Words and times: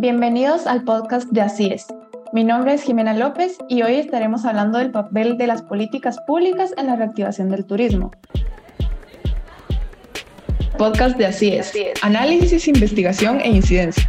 Bienvenidos 0.00 0.68
al 0.68 0.84
podcast 0.84 1.28
de 1.30 1.40
Así 1.40 1.72
es. 1.72 1.88
Mi 2.32 2.44
nombre 2.44 2.72
es 2.72 2.84
Jimena 2.84 3.14
López 3.14 3.58
y 3.68 3.82
hoy 3.82 3.94
estaremos 3.94 4.44
hablando 4.44 4.78
del 4.78 4.92
papel 4.92 5.36
de 5.36 5.48
las 5.48 5.62
políticas 5.62 6.20
públicas 6.24 6.72
en 6.76 6.86
la 6.86 6.94
reactivación 6.94 7.48
del 7.48 7.66
turismo. 7.66 8.12
Podcast 10.78 11.16
de 11.18 11.26
Así 11.26 11.48
es. 11.48 11.72
Análisis, 12.02 12.68
investigación 12.68 13.40
e 13.40 13.48
incidencia. 13.48 14.06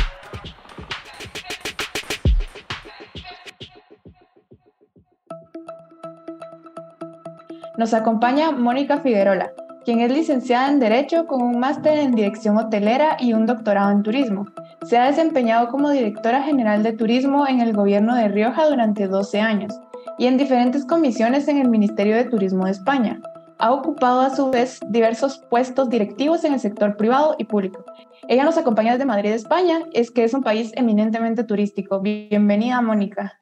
Nos 7.79 7.95
acompaña 7.95 8.51
Mónica 8.51 8.99
Figuerola, 8.99 9.51
quien 9.85 10.01
es 10.01 10.11
licenciada 10.11 10.69
en 10.69 10.79
Derecho 10.79 11.25
con 11.25 11.41
un 11.41 11.59
máster 11.59 11.97
en 11.97 12.13
Dirección 12.13 12.59
Hotelera 12.59 13.17
y 13.19 13.33
un 13.33 13.47
doctorado 13.47 13.89
en 13.89 14.03
Turismo. 14.03 14.45
Se 14.85 14.97
ha 14.97 15.07
desempeñado 15.07 15.69
como 15.69 15.89
directora 15.89 16.41
general 16.41 16.83
de 16.83 16.93
Turismo 16.93 17.47
en 17.47 17.59
el 17.59 17.73
gobierno 17.73 18.15
de 18.15 18.29
Rioja 18.29 18.67
durante 18.67 19.07
12 19.07 19.41
años 19.41 19.73
y 20.17 20.27
en 20.27 20.37
diferentes 20.37 20.85
comisiones 20.85 21.47
en 21.47 21.57
el 21.57 21.69
Ministerio 21.69 22.15
de 22.15 22.25
Turismo 22.25 22.65
de 22.65 22.71
España. 22.71 23.21
Ha 23.57 23.73
ocupado 23.73 24.21
a 24.21 24.33
su 24.33 24.49
vez 24.49 24.79
diversos 24.89 25.41
puestos 25.49 25.89
directivos 25.89 26.43
en 26.45 26.53
el 26.53 26.59
sector 26.59 26.95
privado 26.95 27.35
y 27.37 27.43
público. 27.43 27.83
Ella 28.29 28.45
nos 28.45 28.57
acompaña 28.57 28.93
desde 28.93 29.05
Madrid, 29.05 29.31
España, 29.31 29.79
es 29.91 30.11
que 30.11 30.23
es 30.23 30.33
un 30.33 30.43
país 30.43 30.71
eminentemente 30.75 31.43
turístico. 31.43 31.99
Bienvenida, 31.99 32.81
Mónica. 32.81 33.41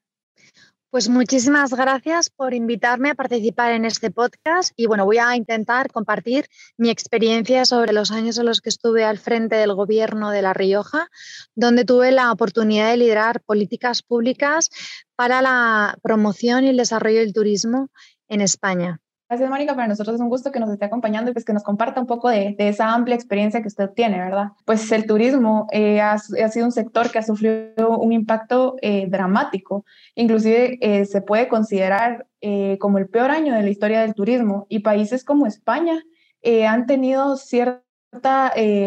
Pues 0.90 1.10
muchísimas 1.10 1.74
gracias 1.74 2.30
por 2.30 2.54
invitarme 2.54 3.10
a 3.10 3.16
participar 3.16 3.74
en 3.74 3.84
este 3.84 4.10
podcast 4.10 4.72
y 4.78 4.86
bueno, 4.86 5.04
voy 5.04 5.18
a 5.18 5.36
intentar 5.36 5.92
compartir 5.92 6.46
mi 6.78 6.90
experiencia 6.90 7.66
sobre 7.66 7.92
los 7.92 8.10
años 8.10 8.38
en 8.38 8.46
los 8.46 8.62
que 8.62 8.70
estuve 8.70 9.04
al 9.04 9.18
frente 9.18 9.58
del 9.58 9.74
gobierno 9.74 10.32
de 10.32 10.42
La 10.42 10.54
Rioja, 10.54 11.10
donde 11.56 11.84
tuve 11.84 12.14
la 12.14 12.32
oportunidad 12.32 12.90
de 12.90 12.98
liderar 12.98 13.42
políticas 13.42 14.02
públicas 14.02 14.70
para 15.18 15.42
la 15.42 15.98
promoción 16.02 16.64
y 16.64 16.70
el 16.70 16.78
desarrollo 16.78 17.20
del 17.20 17.34
turismo 17.34 17.90
en 18.30 18.40
España. 18.40 19.02
Gracias, 19.30 19.50
Mónica. 19.50 19.76
Para 19.76 19.90
nosotros 19.90 20.16
es 20.16 20.22
un 20.22 20.30
gusto 20.30 20.54
que 20.54 20.60
nos 20.60 20.70
esté 20.70 20.86
acompañando 20.86 21.30
y 21.30 21.34
pues 21.34 21.44
que 21.44 21.52
nos 21.52 21.64
comparta 21.64 22.00
un 22.00 22.08
poco 22.08 22.30
de, 22.30 22.56
esa 22.60 22.94
amplia 22.94 23.14
experiencia 23.14 23.62
que 23.62 23.68
usted 23.68 23.90
tiene, 23.90 24.20
¿verdad? 24.20 24.52
Pues 24.64 24.90
el 24.94 25.06
turismo 25.06 25.68
eh, 25.72 26.00
ha, 26.00 26.18
sido 26.18 26.66
un 26.66 26.72
sector 26.72 27.12
que 27.12 27.20
ha 27.20 27.24
sufrido 27.24 27.98
un 28.00 28.14
impacto 28.14 28.78
eh, 28.82 29.06
dramático. 29.10 29.84
Inclusive 30.16 30.78
eh, 30.80 31.06
se 31.06 31.22
puede 31.22 31.50
considerar 31.50 32.26
como 32.80 33.00
el 33.00 33.10
peor 33.10 33.32
año 33.32 33.56
de 33.56 33.64
la 33.64 33.70
historia 33.70 34.02
del 34.02 34.14
turismo 34.14 34.68
y 34.70 34.80
países 34.80 35.26
como 35.26 35.48
España 35.48 36.02
han 36.66 36.86
tenido 36.86 37.36
cierta 37.36 37.87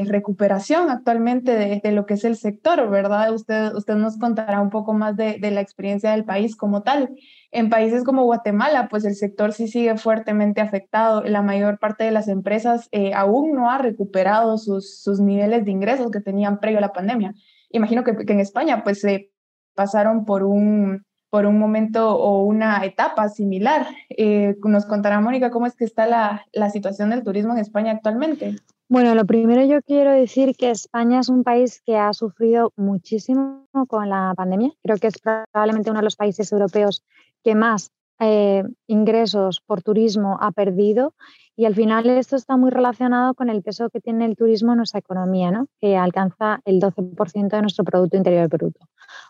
recuperación 0.06 0.90
actualmente 0.90 1.80
de, 1.82 1.92
lo 1.92 2.06
que 2.06 2.14
es 2.14 2.24
el 2.24 2.36
sector, 2.36 2.88
¿verdad? 2.90 3.32
Usted, 3.32 3.74
usted 3.74 3.94
nos 3.94 4.18
contará 4.18 4.60
un 4.60 4.70
poco 4.70 4.92
más 4.92 5.16
de, 5.16 5.38
de 5.38 5.50
la 5.50 5.60
experiencia 5.60 6.12
del 6.12 6.24
país 6.24 6.56
como 6.56 6.82
tal. 6.82 7.10
En 7.52 7.68
países 7.68 8.04
como 8.04 8.24
Guatemala, 8.24 8.88
pues 8.88 9.04
el 9.04 9.14
sector 9.14 9.52
sí 9.52 9.66
sigue 9.66 9.96
fuertemente 9.96 10.60
afectado. 10.60 11.22
La 11.22 11.42
mayor 11.42 11.78
parte 11.78 12.04
de 12.04 12.12
las 12.12 12.28
empresas 12.28 12.88
eh, 12.92 13.12
aún 13.12 13.52
no 13.52 13.70
ha 13.70 13.78
recuperado 13.78 14.56
sus, 14.56 15.02
sus, 15.02 15.20
niveles 15.20 15.64
de 15.64 15.72
ingresos 15.72 16.10
que 16.10 16.20
tenían 16.20 16.60
previo 16.60 16.78
a 16.78 16.82
la 16.82 16.92
pandemia. 16.92 17.34
Imagino 17.70 18.04
que, 18.04 18.16
que 18.16 18.32
en 18.32 18.40
España, 18.40 18.84
pues 18.84 19.00
se 19.00 19.32
pasaron 19.74 20.24
por 20.24 20.44
un, 20.44 21.04
por 21.30 21.46
un 21.46 21.58
momento 21.58 22.16
o 22.16 22.44
una 22.44 22.84
etapa 22.84 23.28
similar. 23.28 23.86
Eh, 24.10 24.56
nos 24.64 24.86
contará 24.86 25.20
Mónica 25.20 25.50
cómo 25.50 25.66
es 25.66 25.74
que 25.74 25.84
está 25.84 26.06
la, 26.06 26.44
la 26.52 26.70
situación 26.70 27.10
del 27.10 27.24
turismo 27.24 27.52
en 27.52 27.58
España 27.58 27.92
actualmente. 27.92 28.56
Bueno, 28.90 29.14
lo 29.14 29.24
primero 29.24 29.64
yo 29.64 29.82
quiero 29.82 30.10
decir 30.10 30.56
que 30.56 30.68
España 30.68 31.20
es 31.20 31.28
un 31.28 31.44
país 31.44 31.80
que 31.86 31.96
ha 31.96 32.12
sufrido 32.12 32.72
muchísimo 32.74 33.68
con 33.86 34.08
la 34.08 34.34
pandemia. 34.36 34.72
Creo 34.82 34.96
que 34.96 35.06
es 35.06 35.20
probablemente 35.20 35.90
uno 35.90 36.00
de 36.00 36.04
los 36.06 36.16
países 36.16 36.50
europeos 36.50 37.04
que 37.44 37.54
más 37.54 37.92
eh, 38.18 38.64
ingresos 38.88 39.60
por 39.64 39.82
turismo 39.82 40.38
ha 40.40 40.50
perdido 40.50 41.14
y 41.54 41.66
al 41.66 41.76
final 41.76 42.10
esto 42.10 42.34
está 42.34 42.56
muy 42.56 42.70
relacionado 42.70 43.34
con 43.34 43.48
el 43.48 43.62
peso 43.62 43.90
que 43.90 44.00
tiene 44.00 44.24
el 44.24 44.34
turismo 44.34 44.72
en 44.72 44.78
nuestra 44.78 44.98
economía, 44.98 45.52
¿no? 45.52 45.68
que 45.80 45.96
alcanza 45.96 46.60
el 46.64 46.80
12% 46.80 47.48
de 47.48 47.62
nuestro 47.62 47.84
Producto 47.84 48.16
Interior 48.16 48.48
Bruto. 48.48 48.88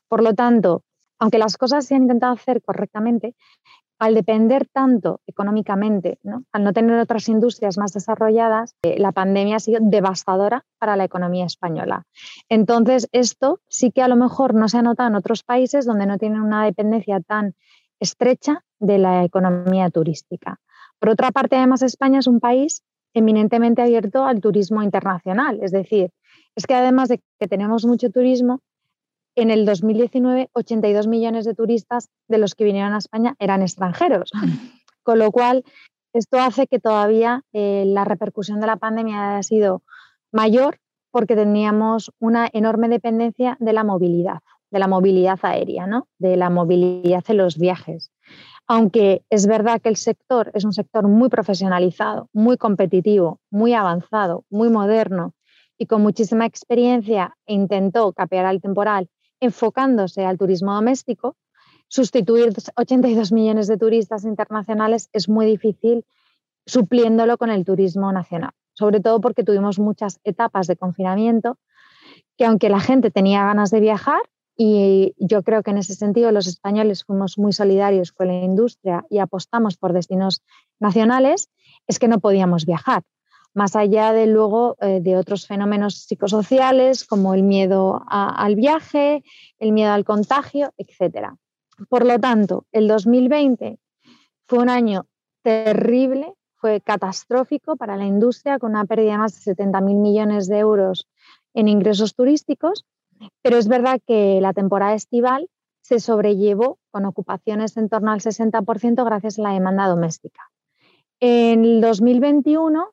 Por 0.08 0.22
lo 0.22 0.32
tanto, 0.32 0.84
aunque 1.18 1.36
las 1.36 1.58
cosas 1.58 1.84
se 1.84 1.94
han 1.94 2.04
intentado 2.04 2.32
hacer 2.32 2.62
correctamente, 2.62 3.34
al 4.00 4.14
depender 4.14 4.66
tanto 4.66 5.20
económicamente, 5.26 6.18
al 6.52 6.64
no 6.64 6.72
tener 6.72 6.98
otras 6.98 7.28
industrias 7.28 7.76
más 7.76 7.92
desarrolladas, 7.92 8.74
eh, 8.82 8.98
la 8.98 9.12
pandemia 9.12 9.56
ha 9.56 9.60
sido 9.60 9.78
devastadora 9.82 10.64
para 10.78 10.96
la 10.96 11.04
economía 11.04 11.44
española. 11.44 12.06
Entonces, 12.48 13.08
esto 13.12 13.60
sí 13.68 13.92
que 13.92 14.02
a 14.02 14.08
lo 14.08 14.16
mejor 14.16 14.54
no 14.54 14.68
se 14.70 14.78
ha 14.78 14.82
notado 14.82 15.10
en 15.10 15.16
otros 15.16 15.42
países 15.42 15.84
donde 15.84 16.06
no 16.06 16.16
tienen 16.16 16.40
una 16.40 16.64
dependencia 16.64 17.20
tan 17.20 17.54
estrecha 18.00 18.64
de 18.78 18.96
la 18.96 19.22
economía 19.22 19.90
turística. 19.90 20.58
Por 20.98 21.10
otra 21.10 21.30
parte, 21.30 21.56
además, 21.56 21.82
España 21.82 22.20
es 22.20 22.26
un 22.26 22.40
país 22.40 22.82
eminentemente 23.12 23.82
abierto 23.82 24.24
al 24.24 24.40
turismo 24.40 24.82
internacional, 24.82 25.58
es 25.62 25.72
decir, 25.72 26.10
es 26.56 26.66
que 26.66 26.74
además 26.74 27.10
de 27.10 27.20
que 27.38 27.48
tenemos 27.48 27.84
mucho 27.84 28.10
turismo, 28.10 28.62
en 29.34 29.50
el 29.50 29.64
2019 29.64 30.50
82 30.52 31.06
millones 31.06 31.44
de 31.44 31.54
turistas 31.54 32.08
de 32.28 32.38
los 32.38 32.54
que 32.54 32.64
vinieron 32.64 32.92
a 32.92 32.98
España 32.98 33.34
eran 33.38 33.62
extranjeros, 33.62 34.30
con 35.02 35.18
lo 35.18 35.30
cual 35.32 35.64
esto 36.12 36.38
hace 36.38 36.66
que 36.66 36.80
todavía 36.80 37.42
eh, 37.52 37.84
la 37.86 38.04
repercusión 38.04 38.60
de 38.60 38.66
la 38.66 38.76
pandemia 38.76 39.32
haya 39.32 39.42
sido 39.42 39.82
mayor 40.32 40.78
porque 41.10 41.36
teníamos 41.36 42.12
una 42.18 42.48
enorme 42.52 42.88
dependencia 42.88 43.56
de 43.60 43.72
la 43.72 43.84
movilidad 43.84 44.40
de 44.70 44.78
la 44.78 44.88
movilidad 44.88 45.38
aérea, 45.42 45.86
¿no? 45.86 46.08
de 46.18 46.36
la 46.36 46.50
movilidad 46.50 47.24
en 47.28 47.36
los 47.36 47.58
viajes. 47.58 48.10
Aunque 48.66 49.22
es 49.30 49.46
verdad 49.46 49.80
que 49.80 49.88
el 49.88 49.96
sector 49.96 50.50
es 50.54 50.64
un 50.64 50.72
sector 50.72 51.08
muy 51.08 51.28
profesionalizado, 51.28 52.28
muy 52.32 52.56
competitivo, 52.56 53.40
muy 53.50 53.74
avanzado, 53.74 54.44
muy 54.48 54.70
moderno 54.70 55.34
y 55.76 55.86
con 55.86 56.02
muchísima 56.02 56.46
experiencia 56.46 57.36
intentó 57.46 58.12
capear 58.12 58.46
al 58.46 58.60
temporal 58.60 59.08
enfocándose 59.40 60.24
al 60.24 60.38
turismo 60.38 60.74
doméstico, 60.74 61.36
sustituir 61.88 62.52
82 62.76 63.32
millones 63.32 63.66
de 63.66 63.76
turistas 63.76 64.24
internacionales 64.24 65.08
es 65.12 65.28
muy 65.28 65.46
difícil 65.46 66.04
supliéndolo 66.66 67.36
con 67.38 67.50
el 67.50 67.64
turismo 67.64 68.12
nacional, 68.12 68.52
sobre 68.74 69.00
todo 69.00 69.20
porque 69.20 69.42
tuvimos 69.42 69.78
muchas 69.78 70.20
etapas 70.24 70.66
de 70.66 70.76
confinamiento 70.76 71.58
que 72.36 72.44
aunque 72.46 72.68
la 72.68 72.80
gente 72.80 73.10
tenía 73.10 73.44
ganas 73.44 73.70
de 73.70 73.80
viajar, 73.80 74.20
y 74.56 75.14
yo 75.16 75.42
creo 75.42 75.62
que 75.62 75.70
en 75.70 75.78
ese 75.78 75.94
sentido 75.94 76.32
los 76.32 76.46
españoles 76.46 77.04
fuimos 77.04 77.38
muy 77.38 77.52
solidarios 77.52 78.12
con 78.12 78.28
la 78.28 78.34
industria 78.34 79.06
y 79.08 79.18
apostamos 79.18 79.78
por 79.78 79.94
destinos 79.94 80.42
nacionales, 80.78 81.48
es 81.86 81.98
que 81.98 82.08
no 82.08 82.20
podíamos 82.20 82.66
viajar, 82.66 83.02
más 83.54 83.76
allá 83.76 84.12
de 84.12 84.26
luego 84.26 84.76
eh, 84.80 85.00
de 85.00 85.16
otros 85.16 85.46
fenómenos 85.46 86.02
psicosociales 86.04 87.04
como 87.04 87.34
el 87.34 87.42
miedo 87.42 88.02
al 88.08 88.54
viaje, 88.54 89.22
el 89.58 89.72
miedo 89.72 89.92
al 89.92 90.04
contagio, 90.04 90.72
etc. 90.76 91.30
Por 91.88 92.06
lo 92.06 92.18
tanto, 92.18 92.66
el 92.72 92.88
2020 92.88 93.78
fue 94.46 94.58
un 94.58 94.68
año 94.68 95.06
terrible, 95.42 96.34
fue 96.56 96.80
catastrófico 96.80 97.76
para 97.76 97.96
la 97.96 98.06
industria 98.06 98.58
con 98.58 98.70
una 98.70 98.84
pérdida 98.84 99.12
de 99.12 99.18
más 99.18 99.44
de 99.44 99.54
70.000 99.54 99.94
millones 99.94 100.48
de 100.48 100.58
euros 100.58 101.08
en 101.54 101.68
ingresos 101.68 102.14
turísticos 102.14 102.84
pero 103.42 103.58
es 103.58 103.68
verdad 103.68 104.00
que 104.06 104.40
la 104.40 104.52
temporada 104.52 104.94
estival 104.94 105.48
se 105.82 106.00
sobrellevó 106.00 106.78
con 106.90 107.04
ocupaciones 107.04 107.76
en 107.76 107.88
torno 107.88 108.12
al 108.12 108.20
60% 108.20 109.04
gracias 109.04 109.38
a 109.38 109.42
la 109.42 109.52
demanda 109.52 109.88
doméstica. 109.88 110.50
En 111.20 111.64
el 111.64 111.80
2021 111.80 112.92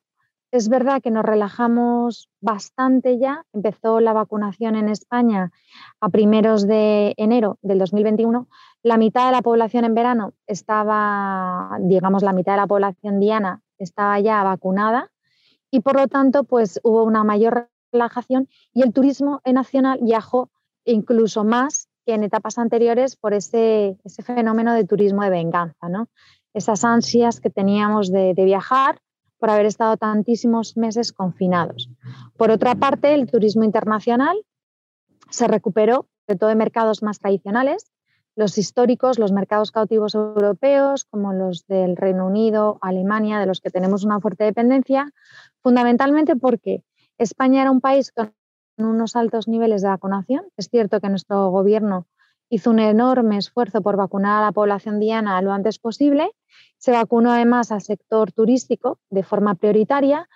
es 0.50 0.68
verdad 0.68 1.02
que 1.02 1.10
nos 1.10 1.24
relajamos 1.24 2.28
bastante 2.40 3.18
ya. 3.18 3.44
Empezó 3.52 4.00
la 4.00 4.12
vacunación 4.12 4.76
en 4.76 4.88
España 4.88 5.52
a 6.00 6.08
primeros 6.08 6.66
de 6.66 7.14
enero 7.16 7.58
del 7.62 7.78
2021. 7.78 8.48
La 8.82 8.96
mitad 8.96 9.26
de 9.26 9.32
la 9.32 9.42
población 9.42 9.84
en 9.84 9.94
verano 9.94 10.32
estaba, 10.46 11.76
digamos, 11.80 12.22
la 12.22 12.32
mitad 12.32 12.52
de 12.52 12.58
la 12.58 12.66
población 12.66 13.20
diana 13.20 13.62
estaba 13.78 14.18
ya 14.20 14.42
vacunada 14.42 15.10
y 15.70 15.80
por 15.80 15.96
lo 15.96 16.08
tanto, 16.08 16.44
pues 16.44 16.80
hubo 16.82 17.04
una 17.04 17.24
mayor 17.24 17.68
relajación 17.92 18.48
y 18.72 18.82
el 18.82 18.92
turismo 18.92 19.40
nacional 19.44 20.00
viajó 20.02 20.50
incluso 20.84 21.44
más 21.44 21.88
que 22.06 22.14
en 22.14 22.24
etapas 22.24 22.56
anteriores 22.56 23.16
por 23.16 23.34
ese, 23.34 23.98
fenómeno 24.24 24.72
de 24.72 24.84
turismo 24.84 25.22
de 25.22 25.30
venganza, 25.30 25.88
¿no? 25.88 26.08
esas 26.54 26.82
ansias 26.84 27.40
que 27.40 27.50
teníamos 27.50 28.10
de 28.10 28.32
viajar 28.34 29.00
por 29.38 29.50
haber 29.50 29.66
estado 29.66 29.96
tantísimos 29.96 30.76
meses 30.76 31.12
confinados. 31.12 31.88
Por 32.36 32.50
otra 32.50 32.74
parte, 32.74 33.14
el 33.14 33.30
turismo 33.30 33.64
internacional 33.64 34.36
se 35.30 35.46
recuperó, 35.48 36.06
de 36.26 36.36
todo 36.36 36.50
de 36.50 36.56
mercados 36.56 37.02
más 37.02 37.18
tradicionales, 37.18 37.90
los 38.36 38.56
históricos, 38.56 39.18
los 39.18 39.32
mercados 39.32 39.72
cautivos 39.72 40.14
europeos, 40.14 41.04
como 41.04 41.32
los 41.32 41.66
del 41.66 41.96
Reino 41.96 42.26
Unido, 42.26 42.78
Alemania, 42.82 43.40
de 43.40 43.46
los 43.46 43.60
que 43.60 43.70
tenemos 43.70 44.04
una 44.04 44.20
fuerte 44.20 44.44
dependencia, 44.44 45.12
fundamentalmente 45.60 46.36
porque 46.36 46.84
España 47.18 47.62
era 47.62 47.72
un 47.72 47.80
país 47.80 48.12
con 48.12 48.32
unos 48.76 49.16
altos 49.16 49.48
niveles 49.48 49.82
de 49.82 49.88
vacunación. 49.88 50.44
Es 50.56 50.68
cierto 50.68 51.00
que 51.00 51.08
nuestro 51.08 51.50
gobierno 51.50 52.06
hizo 52.50 52.70
un 52.70 52.78
enorme 52.78 53.38
esfuerzo 53.38 53.82
por 53.82 53.96
vacunar 53.96 54.42
a 54.42 54.46
la 54.46 54.52
población 54.52 55.00
diana 55.00 55.40
lo 55.42 55.52
antes 55.52 55.78
posible. 55.78 56.30
Se 56.76 56.92
vacunó 56.92 57.32
además 57.32 57.72
al 57.72 57.82
sector 57.82 58.32
turístico 58.32 59.00
de 59.10 59.22
forma 59.22 59.54
prioritaria 59.54 60.28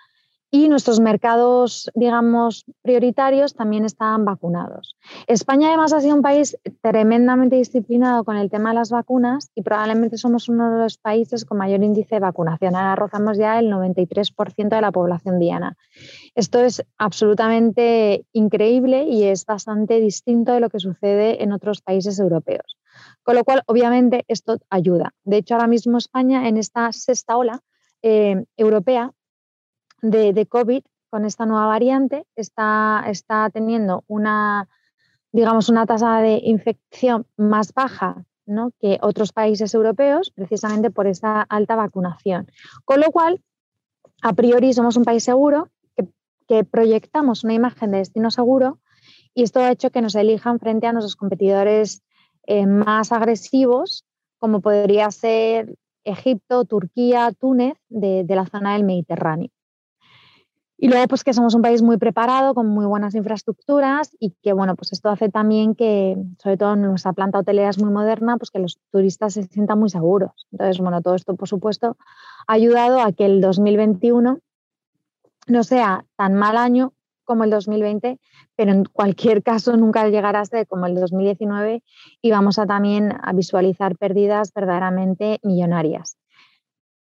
y 0.55 0.69
nuestros 0.69 0.99
mercados, 0.99 1.89
digamos, 1.95 2.63
prioritarios 2.83 3.55
también 3.55 3.85
estaban 3.85 4.23
vacunados. 4.23 4.95
España 5.25 5.69
además 5.69 5.93
ha 5.93 5.99
sido 5.99 6.13
un 6.13 6.21
país 6.21 6.59
tremendamente 6.81 7.55
disciplinado 7.55 8.23
con 8.23 8.37
el 8.37 8.51
tema 8.51 8.69
de 8.69 8.75
las 8.75 8.91
vacunas 8.91 9.49
y 9.55 9.63
probablemente 9.63 10.15
somos 10.19 10.49
uno 10.49 10.71
de 10.71 10.83
los 10.83 10.99
países 10.99 11.43
con 11.43 11.57
mayor 11.57 11.81
índice 11.81 12.17
de 12.17 12.19
vacunación. 12.19 12.75
Ahora 12.75 12.95
rozamos 12.95 13.39
ya 13.39 13.57
el 13.57 13.71
93% 13.71 14.69
de 14.69 14.81
la 14.81 14.91
población 14.91 15.39
diana. 15.39 15.75
Esto 16.35 16.59
es 16.59 16.85
absolutamente 16.99 18.27
increíble 18.31 19.05
y 19.05 19.23
es 19.23 19.47
bastante 19.47 19.99
distinto 19.99 20.53
de 20.53 20.59
lo 20.59 20.69
que 20.69 20.79
sucede 20.79 21.41
en 21.41 21.51
otros 21.51 21.81
países 21.81 22.19
europeos. 22.19 22.77
Con 23.23 23.37
lo 23.37 23.43
cual, 23.43 23.63
obviamente, 23.65 24.23
esto 24.27 24.59
ayuda. 24.69 25.15
De 25.23 25.37
hecho, 25.37 25.55
ahora 25.55 25.65
mismo 25.65 25.97
España 25.97 26.47
en 26.47 26.57
esta 26.57 26.91
sexta 26.91 27.37
ola 27.37 27.59
eh, 28.03 28.45
europea 28.55 29.11
de, 30.03 30.45
COVID 30.45 30.83
con 31.09 31.25
esta 31.25 31.45
nueva 31.45 31.65
variante 31.65 32.25
está, 32.35 33.03
está 33.07 33.49
teniendo 33.49 34.03
una, 34.07 34.67
digamos, 35.31 35.69
una 35.69 35.85
tasa 35.85 36.19
de 36.19 36.41
infección 36.43 37.25
más 37.37 37.73
baja 37.73 38.25
que 38.79 38.99
otros 39.01 39.31
países 39.31 39.73
europeos, 39.73 40.31
precisamente 40.35 40.91
por 40.91 41.07
esa 41.07 41.41
alta 41.43 41.77
vacunación. 41.77 42.47
Con 42.83 42.99
lo 42.99 43.09
cual, 43.11 43.41
a 44.21 44.33
priori 44.33 44.73
somos 44.73 44.97
un 44.97 45.05
país 45.05 45.23
seguro, 45.23 45.69
que, 45.95 46.63
proyectamos 46.65 47.45
una 47.45 47.53
imagen 47.53 47.91
de 47.91 47.99
destino 47.99 48.29
seguro 48.29 48.79
y 49.33 49.43
esto 49.43 49.61
ha 49.61 49.71
hecho 49.71 49.89
que 49.89 50.01
nos 50.01 50.13
elijan 50.13 50.59
frente 50.59 50.85
a 50.85 50.91
nuestros 50.91 51.15
competidores 51.15 52.03
eh, 52.45 52.67
más 52.67 53.11
agresivos, 53.13 54.05
como 54.37 54.59
podría 54.59 55.09
ser 55.09 55.73
Egipto, 56.03 56.65
Turquía, 56.65 57.31
Túnez, 57.31 57.77
de 57.87 58.25
la 58.27 58.45
zona 58.45 58.73
del 58.73 58.83
Mediterráneo. 58.83 59.49
Y 60.77 60.87
luego, 60.89 61.07
pues 61.07 61.23
que 61.23 61.33
somos 61.33 61.53
un 61.53 61.61
país 61.61 61.81
muy 61.81 61.97
preparado, 61.97 62.53
con 62.53 62.67
muy 62.67 62.85
buenas 62.85 63.15
infraestructuras 63.15 64.15
y 64.19 64.31
que, 64.41 64.53
bueno, 64.53 64.75
pues 64.75 64.91
esto 64.91 65.09
hace 65.09 65.29
también 65.29 65.75
que, 65.75 66.17
sobre 66.41 66.57
todo 66.57 66.75
nuestra 66.75 67.13
planta 67.13 67.39
hotelera 67.39 67.69
es 67.69 67.79
muy 67.81 67.91
moderna, 67.91 68.37
pues 68.37 68.51
que 68.51 68.59
los 68.59 68.79
turistas 68.91 69.33
se 69.33 69.43
sientan 69.43 69.79
muy 69.79 69.89
seguros. 69.89 70.47
Entonces, 70.51 70.79
bueno, 70.79 71.01
todo 71.01 71.15
esto, 71.15 71.35
por 71.35 71.47
supuesto, 71.47 71.95
ha 72.47 72.53
ayudado 72.53 72.99
a 72.99 73.11
que 73.13 73.25
el 73.25 73.39
2021 73.39 74.39
no 75.47 75.63
sea 75.63 76.05
tan 76.15 76.33
mal 76.33 76.57
año 76.57 76.93
como 77.23 77.43
el 77.43 77.49
2020, 77.49 78.19
pero 78.55 78.71
en 78.71 78.85
cualquier 78.85 79.43
caso 79.43 79.77
nunca 79.77 80.07
llegará 80.09 80.41
a 80.41 80.45
ser 80.45 80.67
como 80.67 80.85
el 80.85 80.95
2019 80.95 81.81
y 82.21 82.31
vamos 82.31 82.59
a 82.59 82.65
también 82.65 83.13
a 83.21 83.31
visualizar 83.33 83.95
pérdidas 83.97 84.51
verdaderamente 84.53 85.39
millonarias. 85.43 86.17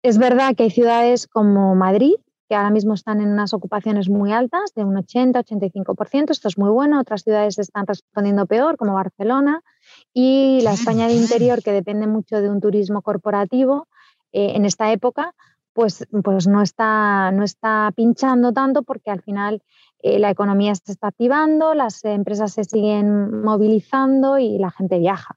Es 0.03 0.17
verdad 0.17 0.55
que 0.55 0.63
hay 0.63 0.71
ciudades 0.71 1.27
como 1.27 1.75
Madrid, 1.75 2.15
que 2.47 2.55
ahora 2.55 2.69
mismo 2.69 2.93
están 2.93 3.21
en 3.21 3.29
unas 3.29 3.53
ocupaciones 3.53 4.09
muy 4.09 4.31
altas, 4.31 4.73
de 4.75 4.83
un 4.83 4.95
80-85%. 4.95 6.31
Esto 6.31 6.47
es 6.47 6.57
muy 6.57 6.69
bueno. 6.69 6.99
Otras 6.99 7.23
ciudades 7.23 7.59
están 7.59 7.85
respondiendo 7.85 8.45
peor, 8.45 8.77
como 8.77 8.93
Barcelona. 8.93 9.61
Y 10.13 10.61
la 10.61 10.73
España 10.73 11.07
de 11.07 11.13
interior, 11.13 11.61
que 11.61 11.71
depende 11.71 12.07
mucho 12.07 12.41
de 12.41 12.49
un 12.49 12.61
turismo 12.61 13.01
corporativo 13.01 13.87
eh, 14.31 14.53
en 14.55 14.65
esta 14.65 14.91
época, 14.91 15.33
pues, 15.73 16.07
pues 16.23 16.47
no, 16.47 16.61
está, 16.61 17.31
no 17.31 17.43
está 17.43 17.91
pinchando 17.95 18.51
tanto 18.51 18.83
porque 18.83 19.11
al 19.11 19.21
final 19.21 19.61
eh, 20.01 20.17
la 20.17 20.29
economía 20.29 20.73
se 20.73 20.91
está 20.91 21.07
activando, 21.07 21.73
las 21.73 22.03
empresas 22.05 22.53
se 22.53 22.63
siguen 22.63 23.43
movilizando 23.43 24.39
y 24.39 24.57
la 24.57 24.71
gente 24.71 24.99
viaja. 24.99 25.35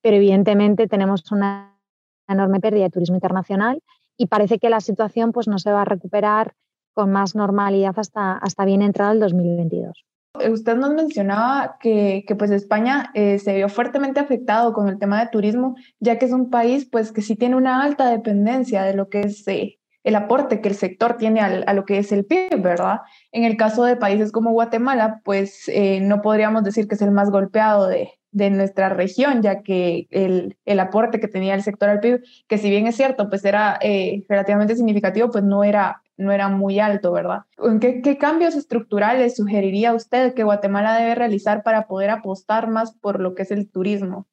Pero 0.00 0.16
evidentemente 0.16 0.88
tenemos 0.88 1.30
una 1.30 1.78
enorme 2.26 2.60
pérdida 2.60 2.84
de 2.84 2.90
turismo 2.90 3.16
internacional 3.16 3.82
y 4.18 4.26
parece 4.26 4.58
que 4.58 4.68
la 4.68 4.80
situación 4.80 5.32
pues, 5.32 5.48
no 5.48 5.58
se 5.58 5.72
va 5.72 5.82
a 5.82 5.86
recuperar 5.86 6.52
con 6.92 7.10
más 7.10 7.34
normalidad 7.34 7.94
hasta, 7.96 8.32
hasta 8.32 8.64
bien 8.64 8.82
entrado 8.82 9.12
el 9.12 9.20
2022. 9.20 10.04
Usted 10.50 10.76
nos 10.76 10.92
mencionaba 10.92 11.76
que, 11.80 12.24
que 12.26 12.36
pues 12.36 12.50
España 12.50 13.10
eh, 13.14 13.38
se 13.38 13.54
vio 13.54 13.68
fuertemente 13.68 14.20
afectado 14.20 14.72
con 14.72 14.88
el 14.88 14.98
tema 14.98 15.20
de 15.20 15.30
turismo, 15.30 15.76
ya 16.00 16.18
que 16.18 16.26
es 16.26 16.32
un 16.32 16.50
país 16.50 16.88
pues 16.90 17.12
que 17.12 17.22
sí 17.22 17.34
tiene 17.36 17.56
una 17.56 17.82
alta 17.82 18.10
dependencia 18.10 18.82
de 18.82 18.94
lo 18.94 19.08
que 19.08 19.20
es 19.22 19.46
eh, 19.48 19.78
el 20.04 20.14
aporte 20.16 20.60
que 20.60 20.68
el 20.68 20.74
sector 20.74 21.16
tiene 21.16 21.40
a 21.40 21.72
lo 21.72 21.84
que 21.84 21.98
es 21.98 22.12
el 22.12 22.24
PIB, 22.24 22.62
¿verdad? 22.62 23.00
En 23.32 23.44
el 23.44 23.56
caso 23.56 23.84
de 23.84 23.96
países 23.96 24.32
como 24.32 24.52
Guatemala, 24.52 25.20
pues 25.24 25.68
eh, 25.68 26.00
no 26.00 26.22
podríamos 26.22 26.64
decir 26.64 26.88
que 26.88 26.94
es 26.94 27.02
el 27.02 27.10
más 27.10 27.30
golpeado 27.30 27.86
de, 27.88 28.10
de 28.38 28.50
nuestra 28.50 28.88
región, 28.88 29.42
ya 29.42 29.62
que 29.62 30.06
el, 30.10 30.56
el, 30.64 30.80
aporte 30.80 31.20
que 31.20 31.28
tenía 31.28 31.54
el 31.54 31.62
sector 31.62 31.90
al 31.90 32.00
PIB, 32.00 32.22
que 32.46 32.56
si 32.56 32.70
bien 32.70 32.86
es 32.86 32.96
cierto, 32.96 33.28
pues 33.28 33.44
era 33.44 33.78
eh, 33.82 34.24
relativamente 34.28 34.76
significativo, 34.76 35.30
pues 35.30 35.44
no 35.44 35.64
era, 35.64 36.02
no 36.16 36.32
era 36.32 36.48
muy 36.48 36.80
alto, 36.80 37.12
¿verdad? 37.12 37.40
¿Qué, 37.80 38.00
¿Qué 38.00 38.16
cambios 38.16 38.54
estructurales 38.54 39.36
sugeriría 39.36 39.92
usted 39.92 40.32
que 40.34 40.44
Guatemala 40.44 40.96
debe 40.96 41.14
realizar 41.14 41.62
para 41.62 41.86
poder 41.86 42.10
apostar 42.10 42.68
más 42.68 42.92
por 42.92 43.20
lo 43.20 43.34
que 43.34 43.42
es 43.42 43.50
el 43.50 43.68
turismo? 43.68 44.26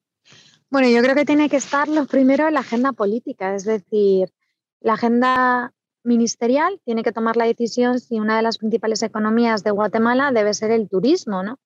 Bueno, 0.70 0.88
yo 0.88 1.02
creo 1.02 1.14
que 1.14 1.24
tiene 1.24 1.48
que 1.48 1.56
estar 1.56 1.88
lo 1.88 2.06
primero 2.06 2.48
en 2.48 2.54
la 2.54 2.60
agenda 2.60 2.92
política, 2.92 3.54
es 3.54 3.64
decir, 3.64 4.32
la 4.80 4.94
agenda 4.94 5.72
ministerial 6.04 6.80
tiene 6.84 7.02
que 7.02 7.12
tomar 7.12 7.36
la 7.36 7.44
decisión 7.44 8.00
si 8.00 8.20
una 8.20 8.36
de 8.36 8.42
las 8.42 8.58
principales 8.58 9.02
economías 9.02 9.64
de 9.64 9.72
Guatemala 9.72 10.30
debe 10.32 10.54
ser 10.54 10.70
el 10.70 10.88
turismo, 10.88 11.42
¿no? 11.42 11.58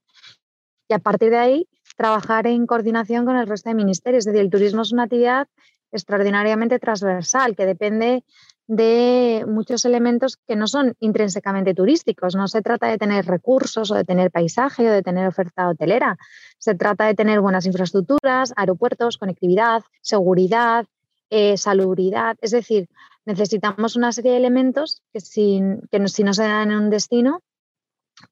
Y 0.88 0.94
a 0.94 0.98
partir 0.98 1.30
de 1.30 1.38
ahí 1.38 1.68
trabajar 1.96 2.46
en 2.46 2.66
coordinación 2.66 3.24
con 3.24 3.36
el 3.36 3.46
resto 3.46 3.70
de 3.70 3.74
ministerios. 3.74 4.22
Es 4.22 4.26
decir, 4.26 4.40
el 4.40 4.50
turismo 4.50 4.82
es 4.82 4.92
una 4.92 5.04
actividad 5.04 5.48
extraordinariamente 5.92 6.78
transversal 6.78 7.56
que 7.56 7.66
depende 7.66 8.24
de 8.66 9.44
muchos 9.48 9.84
elementos 9.84 10.36
que 10.46 10.54
no 10.54 10.68
son 10.68 10.94
intrínsecamente 11.00 11.74
turísticos. 11.74 12.36
No 12.36 12.46
se 12.46 12.62
trata 12.62 12.86
de 12.86 12.98
tener 12.98 13.26
recursos 13.26 13.90
o 13.90 13.96
de 13.96 14.04
tener 14.04 14.30
paisaje 14.30 14.88
o 14.88 14.92
de 14.92 15.02
tener 15.02 15.26
oferta 15.26 15.68
hotelera. 15.68 16.16
Se 16.58 16.76
trata 16.76 17.06
de 17.06 17.14
tener 17.14 17.40
buenas 17.40 17.66
infraestructuras, 17.66 18.52
aeropuertos, 18.54 19.18
conectividad, 19.18 19.82
seguridad, 20.02 20.86
eh, 21.30 21.56
salubridad. 21.56 22.36
Es 22.40 22.52
decir, 22.52 22.88
necesitamos 23.24 23.96
una 23.96 24.12
serie 24.12 24.32
de 24.32 24.36
elementos 24.36 25.02
que, 25.12 25.20
que 25.90 26.08
si 26.08 26.22
no 26.22 26.32
se 26.32 26.44
dan 26.44 26.70
en 26.70 26.78
un 26.78 26.90
destino, 26.90 27.40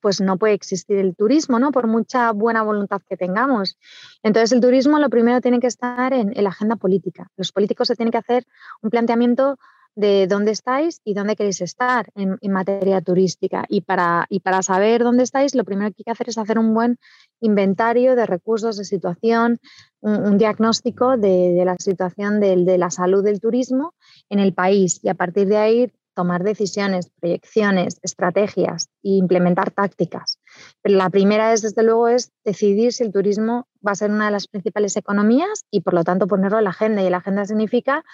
pues 0.00 0.20
no 0.20 0.37
puede 0.37 0.55
existir 0.55 0.99
el 0.99 1.17
turismo, 1.17 1.58
¿no? 1.58 1.72
Por 1.72 1.86
mucha 1.86 2.32
buena 2.32 2.63
voluntad 2.63 3.01
que 3.08 3.17
tengamos. 3.17 3.79
Entonces, 4.22 4.53
el 4.53 4.60
turismo 4.60 4.98
lo 4.98 5.10
primero 5.10 5.41
tiene 5.41 5.60
que 5.60 5.67
estar 5.67 6.13
en, 6.13 6.32
la 6.34 6.51
agenda 6.51 6.77
política. 6.77 7.31
Los 7.36 7.53
políticos 7.53 7.89
se 7.89 7.96
tienen 7.96 8.13
que 8.13 8.19
hacer 8.19 8.44
un 8.82 8.91
planteamiento 8.91 9.58
de 9.94 10.29
dónde 10.29 10.53
estáis 10.53 11.01
y 11.03 11.15
dónde 11.15 11.34
queréis 11.34 11.60
estar 11.60 12.10
en, 12.15 12.39
materia 12.53 13.01
turística. 13.01 13.65
Y 13.69 13.81
para, 13.81 14.27
y 14.29 14.41
para 14.41 14.63
saber 14.63 15.03
dónde 15.03 15.24
estáis, 15.24 15.56
lo 15.56 15.65
primero 15.65 15.91
que 15.91 15.96
hay 15.98 16.05
que 16.05 16.10
hacer 16.13 16.29
es 16.29 16.39
hacer 16.39 16.58
un 16.58 16.72
buen 16.72 16.98
inventario 17.41 18.15
de 18.15 18.24
recursos, 18.24 18.77
de 18.77 18.84
situación, 18.84 19.58
un, 20.01 20.39
diagnóstico 20.39 21.17
de, 21.17 21.60
la 21.65 21.74
situación 21.79 22.39
de, 22.39 22.56
de 22.65 22.79
la 22.79 22.91
salud 22.91 23.24
del 23.24 23.41
turismo 23.41 23.94
en 24.29 24.39
el 24.39 24.55
país. 24.55 25.01
Y 25.03 25.08
a 25.08 25.15
partir 25.15 25.48
de 25.48 25.56
ahí 25.56 25.93
tomar 26.19 26.43
decisiones, 26.43 27.13
proyecciones, 27.20 28.01
estrategias 28.03 28.89
e 29.05 29.10
implementar 29.10 29.70
tácticas. 29.70 30.41
Pero 30.82 30.96
la 30.96 31.10
primera 31.10 31.53
es, 31.53 31.63
desde 31.63 31.84
luego, 31.84 32.08
es 32.08 32.32
decidir 32.44 32.93
si 32.93 33.05
el 33.05 33.13
turismo 33.13 33.69
va 33.87 33.93
a 33.93 33.94
ser 33.94 34.10
una 34.10 34.25
de 34.25 34.32
las 34.32 34.48
principales 34.48 34.96
economías 34.96 35.65
y, 35.70 35.82
por 35.82 35.94
lo 35.94 36.03
tanto, 36.03 36.27
ponerlo 36.27 36.58
en 36.58 36.65
la 36.65 36.70
agenda. 36.70 37.05
Y 37.05 37.08
la 37.08 37.19
agenda 37.19 37.44
significa 37.44 38.05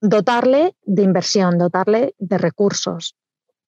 dotarle 0.00 0.74
de 0.82 1.02
inversión, 1.04 1.58
dotarle 1.58 2.16
de 2.18 2.38
recursos, 2.38 3.14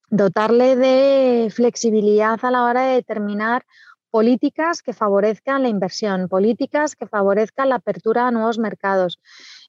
dotarle 0.09 0.75
de 0.75 1.49
flexibilidad 1.55 2.41
a 2.43 2.50
la 2.50 2.65
hora 2.65 2.83
de 2.87 2.95
determinar 2.95 3.65
políticas 4.11 4.83
que 4.83 4.93
favorezcan 4.93 5.62
la 5.62 5.69
inversión, 5.69 6.29
políticas 6.29 6.97
que 6.97 7.07
favorezcan 7.07 7.69
la 7.69 7.77
apertura 7.77 8.27
a 8.27 8.33
nuevos 8.33 8.59
mercados, 8.59 9.21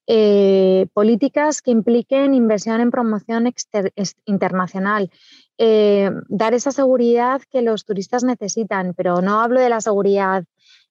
eh, 0.08 0.88
políticas 0.93 1.62
que 1.62 1.72
impliquen 1.72 2.34
inversión 2.34 2.81
en 2.81 2.91
promoción 2.91 3.51
internacional, 4.25 5.12
eh, 5.58 6.10
dar 6.27 6.53
esa 6.53 6.72
seguridad 6.72 7.41
que 7.51 7.62
los 7.62 7.86
turistas 7.86 8.24
necesitan, 8.24 8.93
pero 8.96 9.22
no 9.22 9.41
hablo 9.41 9.60
de 9.60 9.70
la 9.70 9.79
seguridad 9.79 10.43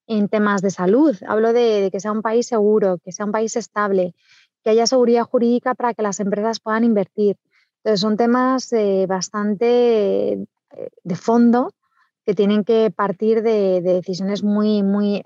en 0.07 0.29
temas 0.29 0.63
de 0.63 0.71
salud, 0.71 1.17
hablo 1.27 1.53
de, 1.53 1.89
que 1.93 2.01
sea 2.01 2.13
un 2.13 2.23
país 2.23 2.47
seguro, 2.47 2.99
que 3.05 3.13
sea 3.13 3.27
un 3.27 3.33
país 3.33 3.57
estable, 3.57 4.15
que 4.63 4.71
haya 4.71 4.87
seguridad 4.87 5.25
jurídica 5.25 5.75
para 5.75 5.93
que 5.95 6.03
las 6.03 6.21
empresas 6.21 6.61
puedan 6.61 6.85
invertir. 6.85 7.37
Entonces 7.79 8.01
son 8.01 8.17
temas 8.17 8.73
eh, 8.73 9.07
bastante 9.09 10.47
de 11.03 11.17
fondo 11.17 11.75
que 12.25 12.35
tienen 12.35 12.63
que 12.65 12.93
partir 12.95 13.43
de, 13.43 13.81
decisiones 13.81 14.45
muy, 14.45 14.83
muy 14.85 15.25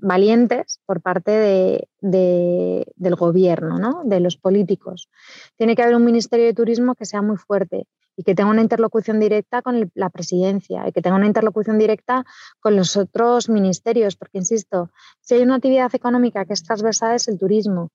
valientes 0.00 0.80
por 0.86 1.00
parte 1.00 1.30
de, 1.30 2.86
del 2.96 3.14
gobierno, 3.16 3.78
¿no? 3.78 4.02
de 4.04 4.20
los 4.20 4.36
políticos. 4.36 5.08
Tiene 5.56 5.76
que 5.76 5.82
haber 5.82 5.96
un 5.96 6.04
Ministerio 6.04 6.46
de 6.46 6.54
Turismo 6.54 6.94
que 6.94 7.04
sea 7.04 7.22
muy 7.22 7.36
fuerte 7.36 7.86
y 8.16 8.22
que 8.22 8.34
tenga 8.34 8.50
una 8.50 8.62
interlocución 8.62 9.20
directa 9.20 9.62
con 9.62 9.90
la 9.94 10.10
presidencia 10.10 10.86
y 10.86 10.92
que 10.92 11.00
tenga 11.00 11.16
una 11.16 11.26
interlocución 11.26 11.78
directa 11.78 12.24
con 12.60 12.76
los 12.76 12.96
otros 12.96 13.48
ministerios, 13.48 14.16
porque, 14.16 14.38
insisto, 14.38 14.90
si 15.20 15.34
hay 15.34 15.42
una 15.42 15.56
actividad 15.56 15.94
económica 15.94 16.44
que 16.44 16.52
es 16.52 16.62
transversal 16.62 17.14
es 17.14 17.28
el 17.28 17.38
turismo. 17.38 17.90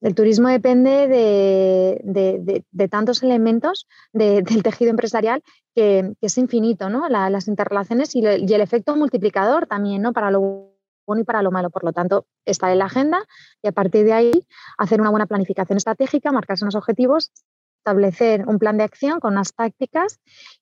El 0.00 0.14
turismo 0.14 0.48
depende 0.48 1.08
de, 1.08 2.88
tantos 2.88 3.22
elementos 3.22 3.88
del 4.12 4.62
tejido 4.62 4.90
empresarial 4.90 5.42
que, 5.74 6.14
es 6.20 6.38
infinito, 6.38 6.88
¿no? 6.88 7.08
las 7.08 7.48
interrelaciones 7.48 8.14
y, 8.14 8.20
y, 8.20 8.54
el 8.54 8.60
efecto 8.60 8.94
multiplicador 8.96 9.66
también, 9.66 10.02
¿no? 10.02 10.12
Para 10.12 10.30
lo 10.30 10.77
bueno 11.08 11.22
y 11.22 11.24
para 11.24 11.42
lo 11.42 11.50
malo. 11.50 11.70
Por 11.70 11.82
lo 11.82 11.92
tanto, 11.92 12.26
está 12.44 12.70
en 12.70 12.78
la 12.78 12.84
agenda 12.84 13.24
y 13.62 13.68
a 13.68 13.72
partir 13.72 14.04
de 14.04 14.12
ahí 14.12 14.46
hacer 14.76 15.00
una 15.00 15.10
buena 15.10 15.26
planificación 15.26 15.78
estratégica, 15.78 16.30
marcarse 16.30 16.64
unos 16.64 16.76
objetivos, 16.76 17.32
establecer 17.78 18.46
un 18.46 18.58
plan 18.58 18.76
de 18.76 18.84
acción 18.84 19.18
con 19.18 19.32
unas 19.32 19.54
tácticas 19.54 20.20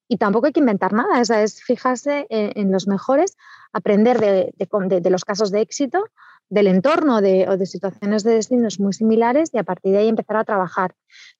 y 0.08 0.16
tampoco 0.16 0.46
hay 0.46 0.52
que 0.52 0.60
inventar 0.60 0.92
nada, 0.92 1.20
esa 1.20 1.42
es 1.42 1.62
fijarse 1.62 2.26
en, 2.30 2.70
los 2.70 2.86
mejores, 2.86 3.36
aprender 3.72 4.20
de, 4.20 5.10
los 5.10 5.24
casos 5.24 5.50
de 5.50 5.60
éxito, 5.60 6.04
del 6.48 6.68
entorno 6.68 7.16
o 7.16 7.20
de 7.20 7.66
situaciones 7.66 8.22
de 8.22 8.34
destinos 8.34 8.78
muy 8.78 8.92
similares 8.92 9.50
y 9.52 9.58
a 9.58 9.64
partir 9.64 9.92
de 9.92 9.98
ahí 9.98 10.08
empezar 10.08 10.36
a 10.36 10.44
trabajar. 10.44 10.94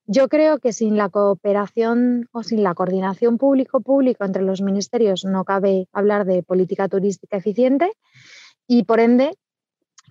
Yo 0.06 0.28
creo 0.28 0.58
que 0.58 0.72
sin 0.72 0.96
la 0.96 1.08
cooperación 1.08 2.28
o 2.32 2.42
sin 2.42 2.64
la 2.64 2.74
coordinación 2.74 3.38
público-público 3.38 4.24
entre 4.24 4.42
los 4.42 4.62
ministerios 4.62 5.24
no 5.24 5.44
cabe 5.44 5.86
hablar 5.92 6.24
de 6.24 6.42
política 6.42 6.88
turística 6.88 7.36
eficiente 7.36 7.92
y 8.66 8.84
por 8.84 9.00
ende 9.00 9.36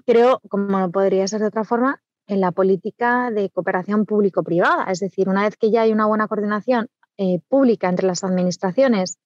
creo, 0.06 0.42
como 0.50 0.80
no 0.80 0.92
podría 0.92 1.28
ser 1.28 1.42
de 1.42 1.48
otra 1.48 1.64
forma, 1.64 2.02
en 2.28 2.42
la 2.42 2.52
política 2.52 3.32
de 3.32 3.50
cooperación 3.50 4.06
público-privada. 4.06 4.86
Es 4.92 5.00
decir, 5.00 5.30
una 5.30 5.44
vez 5.44 5.58
que 5.58 5.72
ya 5.72 5.82
hay 5.82 5.92
una 5.92 6.08
buena 6.08 6.28
coordinación 6.28 6.88
eh, 7.18 7.40
pública 7.48 7.88
entre 7.88 8.08
las 8.08 8.24
administraciones 8.24 9.18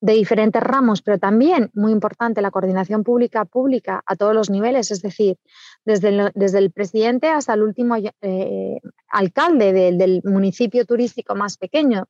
de 0.00 0.14
diferentes 0.14 0.62
ramos, 0.62 1.02
pero 1.02 1.18
también, 1.18 1.70
muy 1.74 1.92
importante, 1.92 2.40
la 2.40 2.50
coordinación 2.50 3.04
pública-pública 3.04 4.02
a 4.06 4.16
todos 4.16 4.34
los 4.34 4.48
niveles, 4.48 4.90
es 4.90 5.02
decir, 5.02 5.36
desde 5.84 6.08
el, 6.08 6.32
desde 6.34 6.58
el 6.58 6.70
presidente 6.70 7.28
hasta 7.28 7.52
el 7.52 7.62
último 7.62 7.96
eh, 7.96 8.80
alcalde 9.08 9.72
del 9.72 10.22
municipio 10.24 10.86
turístico 10.86 11.34
más 11.34 11.58
pequeño. 11.58 12.06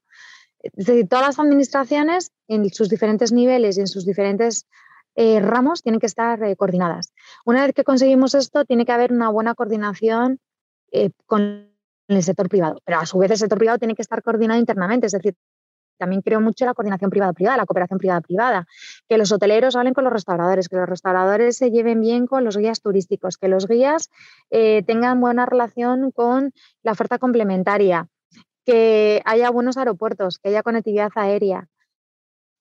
Es 0.62 0.86
decir, 0.86 1.08
todas 1.08 1.26
las 1.26 1.38
administraciones 1.40 2.32
en 2.46 2.68
sus 2.70 2.88
diferentes 2.88 3.32
niveles 3.32 3.76
y 3.76 3.80
en 3.80 3.88
sus 3.88 4.06
diferentes 4.06 4.66
eh, 5.14 5.40
ramos 5.40 5.82
tienen 5.82 6.00
que 6.00 6.06
estar 6.06 6.42
eh, 6.42 6.56
coordinadas. 6.56 7.12
Una 7.44 7.64
vez 7.64 7.74
que 7.74 7.84
conseguimos 7.84 8.34
esto, 8.34 8.64
tiene 8.64 8.84
que 8.84 8.92
haber 8.92 9.12
una 9.12 9.28
buena 9.28 9.54
coordinación 9.54 10.38
eh, 10.92 11.10
con 11.26 11.68
el 12.08 12.22
sector 12.22 12.48
privado, 12.48 12.80
pero 12.84 12.98
a 12.98 13.06
su 13.06 13.18
vez 13.18 13.30
el 13.30 13.38
sector 13.38 13.58
privado 13.58 13.78
tiene 13.78 13.94
que 13.94 14.02
estar 14.02 14.22
coordinado 14.22 14.58
internamente, 14.58 15.06
es 15.06 15.12
decir, 15.12 15.34
también 15.96 16.22
creo 16.22 16.40
mucho 16.40 16.64
la 16.64 16.72
coordinación 16.72 17.10
privada-privada, 17.10 17.58
la 17.58 17.66
cooperación 17.66 17.98
privada-privada, 17.98 18.66
que 19.06 19.18
los 19.18 19.30
hoteleros 19.32 19.76
hablen 19.76 19.92
con 19.92 20.04
los 20.04 20.12
restauradores, 20.12 20.68
que 20.68 20.76
los 20.76 20.88
restauradores 20.88 21.58
se 21.58 21.70
lleven 21.70 22.00
bien 22.00 22.26
con 22.26 22.42
los 22.42 22.56
guías 22.56 22.80
turísticos, 22.80 23.36
que 23.36 23.48
los 23.48 23.68
guías 23.68 24.08
tengan 24.48 25.20
buena 25.20 25.44
relación 25.44 26.10
con 26.10 26.52
la 26.82 26.92
oferta 26.92 27.18
complementaria, 27.18 28.08
que 28.64 29.20
haya 29.26 29.50
buenos 29.50 29.76
aeropuertos, 29.76 30.38
que 30.38 30.48
haya 30.48 30.62
conectividad 30.62 31.10
aérea, 31.16 31.68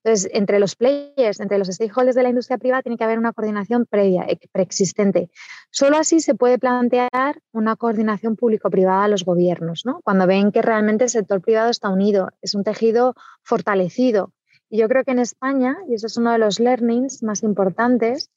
entonces, 0.04 0.32
entre 0.34 0.60
los 0.60 0.76
players, 0.76 1.42
entre 1.42 1.58
los 1.58 1.68
stakeholders 1.68 2.16
de 2.16 2.24
la 2.24 2.30
industria 2.30 2.58
privada, 2.58 2.82
tiene 2.82 2.98
que 2.98 3.04
haber 3.04 3.20
una 3.20 3.34
coordinación 3.34 3.86
previa, 3.86 4.26
preexistente. 4.54 5.30
Solo 5.72 5.98
así 5.98 6.22
se 6.22 6.36
puede 6.36 6.58
plantear 6.58 7.42
una 7.52 7.76
coordinación 7.76 8.38
público-privada 8.38 9.04
a 9.04 9.08
los 9.10 9.26
gobiernos, 9.26 9.86
¿no? 9.86 10.00
cuando 10.04 10.26
ven 10.26 10.52
que 10.52 10.62
realmente 10.62 11.04
el 11.04 11.10
sector 11.10 11.42
privado 11.42 11.70
está 11.70 11.90
unido, 11.90 12.30
es 12.42 12.56
un 12.56 12.64
tejido 12.64 13.14
fortalecido. 13.44 14.32
Y 14.70 14.80
yo 14.80 14.88
creo 14.88 15.04
que 15.04 15.12
en 15.12 15.20
España, 15.20 15.78
y 15.90 15.96
eso 15.96 16.08
es 16.08 16.16
uno 16.16 16.32
de 16.32 16.38
los 16.38 16.60
learnings 16.60 17.22
más 17.22 17.44
importantes, 17.44 18.30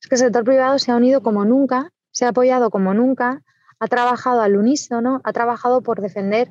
es 0.00 0.08
que 0.08 0.14
el 0.14 0.20
sector 0.20 0.44
privado 0.44 0.78
se 0.78 0.92
ha 0.92 0.96
unido 0.96 1.22
como 1.22 1.44
nunca, 1.44 1.90
se 2.12 2.26
ha 2.26 2.28
apoyado 2.28 2.70
como 2.70 2.94
nunca, 2.94 3.42
ha 3.80 3.86
trabajado 3.88 4.40
al 4.40 4.56
unísono, 4.56 5.20
ha 5.24 5.32
trabajado 5.32 5.82
por 5.82 6.00
defender 6.00 6.50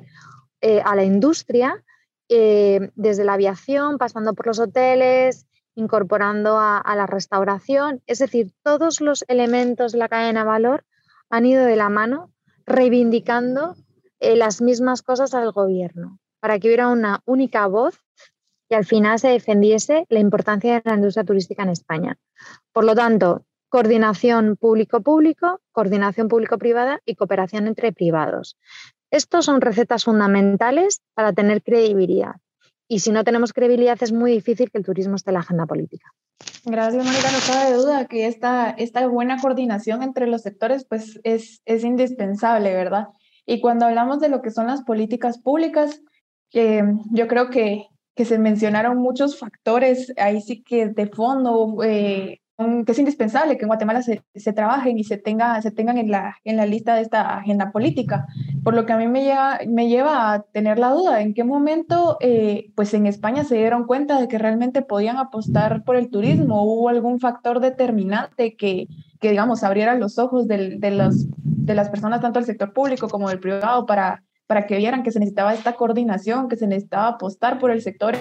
eh, 0.60 0.82
a 0.84 0.94
la 0.94 1.04
industria 1.04 1.82
eh, 2.28 2.90
desde 2.94 3.24
la 3.24 3.34
aviación, 3.34 3.98
pasando 3.98 4.34
por 4.34 4.46
los 4.46 4.58
hoteles, 4.58 5.46
incorporando 5.74 6.58
a, 6.58 6.82
la 6.96 7.06
restauración. 7.06 8.02
Es 8.06 8.18
decir, 8.18 8.52
todos 8.64 9.00
los 9.00 9.24
elementos 9.28 9.92
de 9.92 9.98
la 9.98 10.08
cadena 10.08 10.40
de 10.40 10.46
valor 10.46 10.84
han 11.30 11.46
ido 11.46 11.64
de 11.64 11.76
la 11.76 11.88
mano 11.88 12.32
reivindicando 12.66 13.76
eh, 14.20 14.36
las 14.36 14.60
mismas 14.60 15.02
cosas 15.02 15.34
al 15.34 15.52
gobierno, 15.52 16.18
para 16.40 16.58
que 16.58 16.68
hubiera 16.68 16.88
una 16.88 17.22
única 17.24 17.66
voz 17.66 18.00
y 18.68 18.74
al 18.74 18.84
final 18.84 19.18
se 19.18 19.28
defendiese 19.28 20.04
la 20.08 20.18
importancia 20.18 20.74
de 20.74 20.82
la 20.84 20.96
industria 20.96 21.24
turística 21.24 21.62
en 21.62 21.70
España. 21.70 22.18
Por 22.72 22.84
lo 22.84 22.94
tanto, 22.94 23.44
coordinación 23.68 24.56
público-público, 24.56 25.60
coordinación 25.72 26.28
público-privada 26.28 27.00
y 27.04 27.14
cooperación 27.14 27.66
entre 27.66 27.92
privados. 27.92 28.56
Estos 29.10 29.44
son 29.44 29.60
recetas 29.60 30.04
fundamentales 30.04 31.00
para 31.14 31.32
tener 31.32 31.62
credibilidad. 31.62 32.36
Y 32.88 33.00
si 33.00 33.10
no 33.10 33.24
tenemos 33.24 33.52
credibilidad, 33.52 33.98
es 34.00 34.12
muy 34.12 34.32
difícil 34.32 34.70
que 34.70 34.78
el 34.78 34.84
turismo 34.84 35.16
esté 35.16 35.30
en 35.30 35.34
la 35.34 35.40
agenda 35.40 35.66
política. 35.66 36.12
Gracias, 36.64 37.04
Mónica. 37.04 37.30
No 37.30 37.38
cabe 37.46 37.74
duda 37.74 38.06
que 38.06 38.26
esta, 38.26 38.70
esta 38.70 39.06
buena 39.06 39.40
coordinación 39.40 40.02
entre 40.02 40.26
los 40.26 40.42
sectores 40.42 40.84
pues, 40.84 41.20
es, 41.22 41.60
es 41.64 41.84
indispensable, 41.84 42.74
¿verdad? 42.74 43.08
Y 43.44 43.60
cuando 43.60 43.86
hablamos 43.86 44.20
de 44.20 44.28
lo 44.28 44.42
que 44.42 44.50
son 44.50 44.66
las 44.66 44.82
políticas 44.82 45.38
públicas, 45.38 46.02
yo 46.52 47.28
creo 47.28 47.50
que, 47.50 47.86
que 48.14 48.24
se 48.24 48.38
mencionaron 48.38 48.98
muchos 48.98 49.38
factores 49.38 50.12
ahí 50.16 50.40
sí 50.40 50.62
que 50.62 50.88
de 50.88 51.06
fondo 51.06 51.82
eh, 51.82 52.40
que 52.58 52.90
es 52.90 52.98
indispensable 52.98 53.56
que 53.56 53.62
en 53.62 53.68
Guatemala 53.68 54.02
se, 54.02 54.24
se, 54.34 54.52
trabajen 54.52 54.98
y 54.98 55.04
se, 55.04 55.16
tenga, 55.16 55.62
se 55.62 55.70
tengan 55.70 55.96
en 55.96 56.10
la, 56.10 56.38
en 56.42 56.56
la 56.56 56.66
lista 56.66 56.96
de 56.96 57.02
esta 57.02 57.36
agenda 57.36 57.70
política. 57.70 58.26
Por 58.64 58.74
lo 58.74 58.84
que 58.84 58.92
a 58.92 58.96
mí 58.96 59.06
me 59.06 59.22
lleva, 59.22 59.60
me 59.68 59.88
lleva 59.88 60.32
a 60.32 60.42
tener 60.42 60.76
la 60.76 60.90
duda 60.90 61.20
en 61.20 61.34
qué 61.34 61.44
momento, 61.44 62.16
eh, 62.20 62.72
pues 62.74 62.92
en 62.94 63.06
España 63.06 63.44
se 63.44 63.54
dieron 63.54 63.84
cuenta 63.86 64.20
de 64.20 64.26
que 64.26 64.38
realmente 64.38 64.82
podían 64.82 65.18
apostar 65.18 65.84
por 65.84 65.94
el 65.94 66.10
turismo. 66.10 66.64
¿Hubo 66.64 66.88
algún 66.88 67.20
factor 67.20 67.60
determinante 67.60 68.56
que, 68.56 68.88
que 69.20 69.30
digamos, 69.30 69.62
abriera 69.62 69.94
los 69.94 70.18
ojos 70.18 70.48
de, 70.48 70.78
de, 70.78 70.90
los, 70.90 71.26
de 71.36 71.74
las 71.76 71.90
personas, 71.90 72.20
tanto 72.20 72.40
del 72.40 72.46
sector 72.46 72.72
público 72.72 73.08
como 73.08 73.28
del 73.28 73.38
privado, 73.38 73.86
para, 73.86 74.24
para 74.48 74.66
que 74.66 74.78
vieran 74.78 75.04
que 75.04 75.12
se 75.12 75.20
necesitaba 75.20 75.54
esta 75.54 75.74
coordinación, 75.74 76.48
que 76.48 76.56
se 76.56 76.66
necesitaba 76.66 77.06
apostar 77.06 77.60
por 77.60 77.70
el 77.70 77.82
sector 77.82 78.16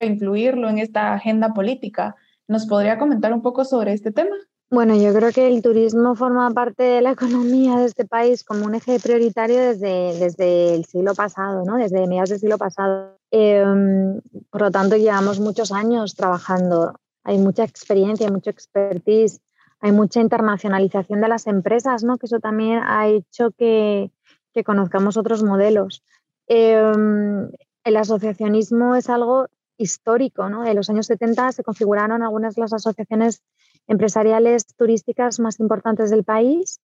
e 0.00 0.06
incluirlo 0.06 0.68
en 0.68 0.78
esta 0.78 1.14
agenda 1.14 1.54
política? 1.54 2.16
¿Nos 2.48 2.66
podría 2.66 2.98
comentar 2.98 3.32
un 3.32 3.42
poco 3.42 3.64
sobre 3.64 3.92
este 3.92 4.10
tema? 4.10 4.34
Bueno, 4.70 4.94
yo 4.96 5.14
creo 5.14 5.32
que 5.32 5.48
el 5.48 5.62
turismo 5.62 6.14
forma 6.14 6.50
parte 6.50 6.82
de 6.82 7.00
la 7.02 7.10
economía 7.12 7.76
de 7.76 7.84
este 7.84 8.06
país 8.06 8.42
como 8.42 8.64
un 8.64 8.74
eje 8.74 8.98
prioritario 8.98 9.58
desde, 9.58 10.18
desde 10.18 10.74
el 10.74 10.84
siglo 10.86 11.14
pasado, 11.14 11.64
¿no? 11.64 11.76
desde 11.76 12.06
mediados 12.06 12.30
del 12.30 12.40
siglo 12.40 12.58
pasado. 12.58 13.18
Em, 13.30 14.20
por 14.50 14.62
lo 14.62 14.70
tanto, 14.70 14.96
llevamos 14.96 15.40
muchos 15.40 15.72
años 15.72 16.14
trabajando. 16.14 16.98
Hay 17.22 17.38
mucha 17.38 17.64
experiencia, 17.64 18.30
mucho 18.30 18.50
expertise, 18.50 19.40
hay 19.80 19.92
mucha 19.92 20.20
internacionalización 20.20 21.20
de 21.20 21.28
las 21.28 21.46
empresas, 21.46 22.02
¿no? 22.02 22.16
que 22.16 22.26
eso 22.26 22.40
también 22.40 22.80
ha 22.82 23.08
hecho 23.08 23.50
que, 23.52 24.10
que 24.54 24.64
conozcamos 24.64 25.18
otros 25.18 25.42
modelos. 25.42 26.02
Em, 26.46 27.50
el 27.84 27.96
asociacionismo 27.96 28.94
es 28.94 29.08
algo 29.10 29.48
histórico. 29.78 30.48
¿no? 30.50 30.66
En 30.66 30.76
los 30.76 30.90
años 30.90 31.06
70 31.06 31.52
se 31.52 31.64
configuraron 31.64 32.22
algunas 32.22 32.54
de 32.54 32.62
las 32.62 32.72
asociaciones 32.74 33.42
empresariales 33.86 34.66
turísticas 34.76 35.40
más 35.40 35.60
importantes 35.60 36.10
del 36.10 36.24
país, 36.24 36.80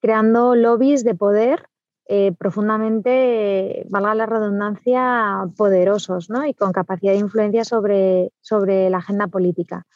creando 0.00 0.54
lobbies 0.54 1.02
de 1.04 1.14
poder 1.14 1.68
eh, 2.10 2.32
profundamente, 2.38 3.84
valga 3.90 4.14
la 4.14 4.26
redundancia, 4.26 5.44
poderosos 5.56 6.30
¿no? 6.30 6.46
y 6.46 6.54
con 6.54 6.72
capacidad 6.72 7.12
de 7.12 7.18
influencia 7.18 7.64
sobre, 7.64 8.32
sobre 8.40 8.88
la 8.90 8.98
agenda 8.98 9.26
política. 9.28 9.86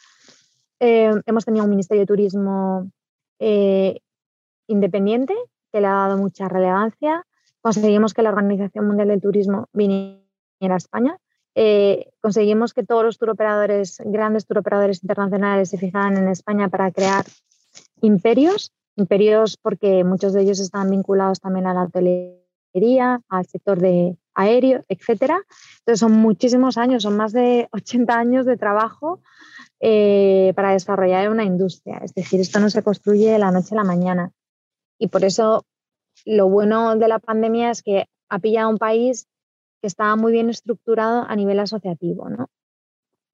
Eh, 0.79 1.11
hemos 1.27 1.45
tenido 1.45 1.65
un 1.65 1.71
Ministerio 1.71 2.03
de 2.03 2.07
Turismo 2.07 2.91
eh, 3.39 4.01
independiente 4.67 5.35
que 5.73 5.81
le 5.81 5.87
ha 5.87 5.93
dado 5.93 6.19
mucha 6.19 6.49
relevancia. 6.49 7.25
Conseguimos 7.63 8.13
que 8.13 8.23
la 8.23 8.31
Organización 8.31 8.87
Mundial 8.87 9.09
del 9.09 9.23
Turismo 9.23 9.69
viniera 9.73 10.25
a 10.61 10.77
España 10.77 11.19
eh, 11.55 12.11
conseguimos 12.21 12.73
que 12.73 12.85
todos 12.85 13.05
los 13.05 13.19
turoperadores, 13.19 13.99
grandes 14.05 14.47
turoperadores 14.47 15.03
internacionales 15.03 15.71
se 15.71 15.79
fijaran 15.79 16.17
en 16.17 16.29
España 16.29 16.69
para 16.69 16.91
crear 16.91 17.25
imperios, 18.01 18.73
imperios 18.97 19.57
porque 19.61 20.05
muchos 20.05 20.33
de 20.33 20.43
ellos 20.43 20.61
están 20.61 20.91
vinculados 20.91 21.41
también 21.41 21.67
a 21.67 21.75
la 21.75 21.85
hotelería, 21.85 23.21
al 23.29 23.47
sector 23.47 23.81
de 23.81 24.17
aéreo, 24.35 24.83
etcétera. 24.89 25.41
Entonces 25.81 26.01
son 26.01 26.13
muchísimos 26.13 26.79
años, 26.79 27.03
son 27.03 27.17
más 27.17 27.33
de 27.33 27.69
80 27.73 28.19
años 28.19 28.47
de 28.47 28.57
trabajo 28.57 29.21
eh, 29.81 30.53
para 30.57 30.73
desarrollar 30.73 31.29
una 31.29 31.45
industria. 31.45 32.01
Es 32.03 32.15
decir, 32.15 32.41
esto 32.41 32.61
no 32.61 32.71
se 32.71 32.83
construye 32.83 33.31
de 33.31 33.39
la 33.39 33.51
noche 33.51 33.75
a 33.75 33.79
la 33.79 33.85
mañana. 33.85 34.33
Y 34.99 35.09
por 35.09 35.25
eso 35.25 35.65
lo 36.25 36.49
bueno 36.49 36.97
de 36.97 37.09
la 37.09 37.19
pandemia 37.19 37.71
es 37.71 37.83
que 37.83 38.07
ha 38.29 38.39
pillado 38.39 38.71
un 38.71 38.79
país 38.79 39.27
que 39.83 39.89
estaba 39.89 40.17
muy 40.17 40.33
bien 40.33 40.49
estructurado 40.49 41.27
a 41.29 41.37
nivel 41.37 41.61
asociativo, 41.61 42.31
¿no? 42.31 42.49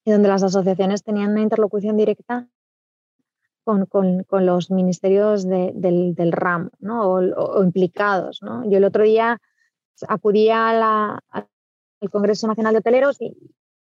Y 0.04 0.10
donde 0.10 0.28
las 0.28 0.42
asociaciones 0.42 1.04
tenían 1.04 1.32
una 1.32 1.42
interlocución 1.42 1.96
directa 1.96 2.48
con, 3.62 3.86
los 4.46 4.70
ministerios 4.70 5.46
del, 5.46 6.14
del, 6.14 6.32
RAM, 6.32 6.70
¿no? 6.78 7.12
O, 7.12 7.62
implicados, 7.62 8.42
¿no? 8.42 8.68
Yo 8.68 8.78
el 8.78 8.84
otro 8.84 9.04
día 9.04 9.38
acudía 10.08 10.70
a 10.70 11.22
al 12.00 12.10
Congreso 12.10 12.46
Nacional 12.46 12.72
de 12.72 12.78
Hoteleros 12.78 13.20
y, 13.20 13.36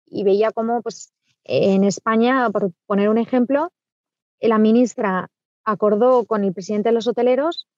y 0.06 0.22
veía 0.22 0.52
cómo, 0.52 0.82
pues, 0.82 1.12
en 1.44 1.82
España, 1.82 2.48
por 2.50 2.70
poner 2.86 3.08
un 3.08 3.18
ejemplo, 3.18 3.72
la 4.40 4.58
ministra 4.58 5.30
acordó 5.64 6.24
con 6.26 6.44
el 6.44 6.52
presidente 6.52 6.90
de 6.90 6.94
los 6.94 7.08
hoteleros 7.08 7.68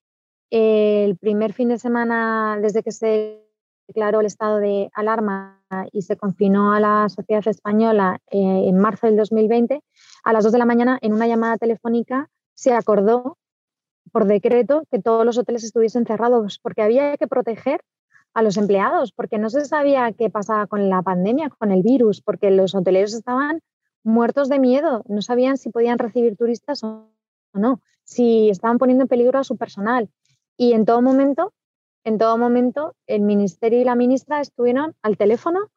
el 0.51 1.17
primer 1.17 1.53
fin 1.53 1.69
de 1.69 1.79
semana 1.79 2.59
desde 2.61 2.83
que 2.83 2.93
se 2.93 3.44
declaró 3.87 4.21
el 4.21 4.27
estado 4.27 4.59
de 4.59 4.91
alarma 4.95 5.63
y 5.93 6.03
se 6.03 6.17
confinó 6.17 6.73
a 6.73 6.81
la 6.81 7.09
sociedad 7.09 7.47
española 7.47 8.21
eh, 8.31 8.69
en 8.69 8.79
marzo 8.79 9.07
del 9.07 9.17
2020, 9.17 9.81
a 10.25 10.33
las 10.33 10.45
2 10.45 10.53
de 10.53 10.59
la 10.59 10.65
mañana 10.65 10.99
en 11.03 11.13
una 11.13 11.27
llamada 11.27 11.57
telefónica 11.59 12.31
se 12.55 12.73
acordó 12.73 13.39
por 14.13 14.27
decreto 14.27 14.85
que 14.91 15.01
todos 15.01 15.25
los 15.25 15.39
hoteles 15.39 15.65
estuviesen 15.65 16.07
cerrados 16.07 16.59
porque 16.61 16.83
había 16.83 17.17
que 17.17 17.27
proteger 17.27 17.81
a 18.33 18.43
los 18.43 18.57
empleados, 18.57 19.13
porque 19.13 19.39
no 19.39 19.49
se 19.49 19.65
sabía 19.65 20.13
qué 20.13 20.29
pasaba 20.29 20.67
con 20.67 20.89
la 20.89 21.03
pandemia, 21.03 21.51
con 21.51 21.71
el 21.71 21.83
virus, 21.83 22.21
porque 22.21 22.51
los 22.51 22.75
hoteleros 22.75 23.15
estaban 23.15 23.61
muertos 24.03 24.49
de 24.49 24.59
miedo, 24.59 25.03
no 25.09 25.23
sabían 25.23 25.57
si 25.57 25.71
podían 25.71 25.99
recibir 25.99 26.37
turistas 26.37 26.83
o 26.85 27.11
no, 27.53 27.81
si 28.03 28.51
estaban 28.51 28.79
poniendo 28.79 29.03
en 29.03 29.09
peligro 29.09 29.39
a 29.39 29.45
su 29.45 29.57
personal. 29.57 30.11
Y 30.57 30.73
en 30.73 30.85
todo 30.85 31.01
momento, 31.01 31.53
en 32.05 32.19
todo 32.19 32.37
momento, 32.39 32.95
el 33.07 33.23
ministerio 33.23 33.81
y 33.81 33.85
la 33.85 33.95
ministra 33.95 34.41
estuvieron 34.41 34.95
al 35.03 35.17
teléfono 35.17 35.69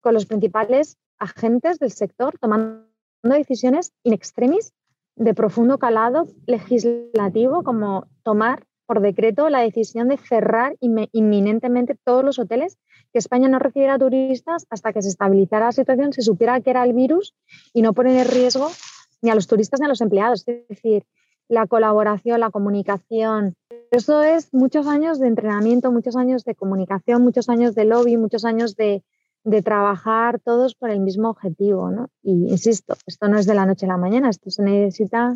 con 0.00 0.14
los 0.14 0.26
principales 0.26 0.96
agentes 1.18 1.78
del 1.78 1.92
sector 1.92 2.36
tomando 2.38 2.84
decisiones 3.22 3.92
in 4.04 4.12
extremis 4.12 4.72
de 5.16 5.34
profundo 5.34 5.78
calado 5.78 6.26
legislativo, 6.46 7.62
como 7.62 8.06
tomar 8.22 8.64
por 8.86 9.00
decreto 9.00 9.50
la 9.50 9.60
decisión 9.60 10.08
de 10.08 10.16
cerrar 10.16 10.76
inminentemente 10.80 11.96
todos 12.04 12.24
los 12.24 12.38
hoteles, 12.38 12.78
que 13.12 13.18
España 13.18 13.48
no 13.48 13.58
recibiera 13.58 13.98
turistas 13.98 14.66
hasta 14.70 14.92
que 14.92 15.02
se 15.02 15.08
estabilizara 15.08 15.66
la 15.66 15.72
situación, 15.72 16.12
se 16.12 16.22
supiera 16.22 16.60
que 16.60 16.70
era 16.70 16.84
el 16.84 16.94
virus 16.94 17.34
y 17.74 17.82
no 17.82 17.92
poner 17.92 18.16
en 18.16 18.32
riesgo 18.32 18.68
ni 19.20 19.30
a 19.30 19.34
los 19.34 19.46
turistas 19.46 19.80
ni 19.80 19.86
a 19.86 19.88
los 19.88 20.00
empleados. 20.00 20.46
Es 20.46 20.68
decir, 20.68 21.04
la 21.48 21.66
colaboración, 21.66 22.40
la 22.40 22.50
comunicación. 22.50 23.54
Eso 23.90 24.22
es 24.22 24.52
muchos 24.52 24.86
años 24.86 25.18
de 25.18 25.28
entrenamiento, 25.28 25.90
muchos 25.90 26.16
años 26.16 26.44
de 26.44 26.54
comunicación, 26.54 27.22
muchos 27.22 27.48
años 27.48 27.74
de 27.74 27.84
lobby, 27.84 28.16
muchos 28.16 28.44
años 28.44 28.76
de, 28.76 29.02
trabajar 29.64 30.40
todos 30.40 30.74
por 30.74 30.90
el 30.90 31.00
mismo 31.00 31.30
objetivo. 31.30 31.90
¿no? 31.90 32.10
Y 32.22 32.50
insisto, 32.50 32.96
esto 33.06 33.28
no 33.28 33.38
es 33.38 33.46
de 33.46 33.54
la 33.54 33.64
noche 33.64 33.86
a 33.86 33.88
la 33.88 33.96
mañana, 33.96 34.28
esto 34.28 34.50
se 34.50 34.62
necesita 34.62 35.34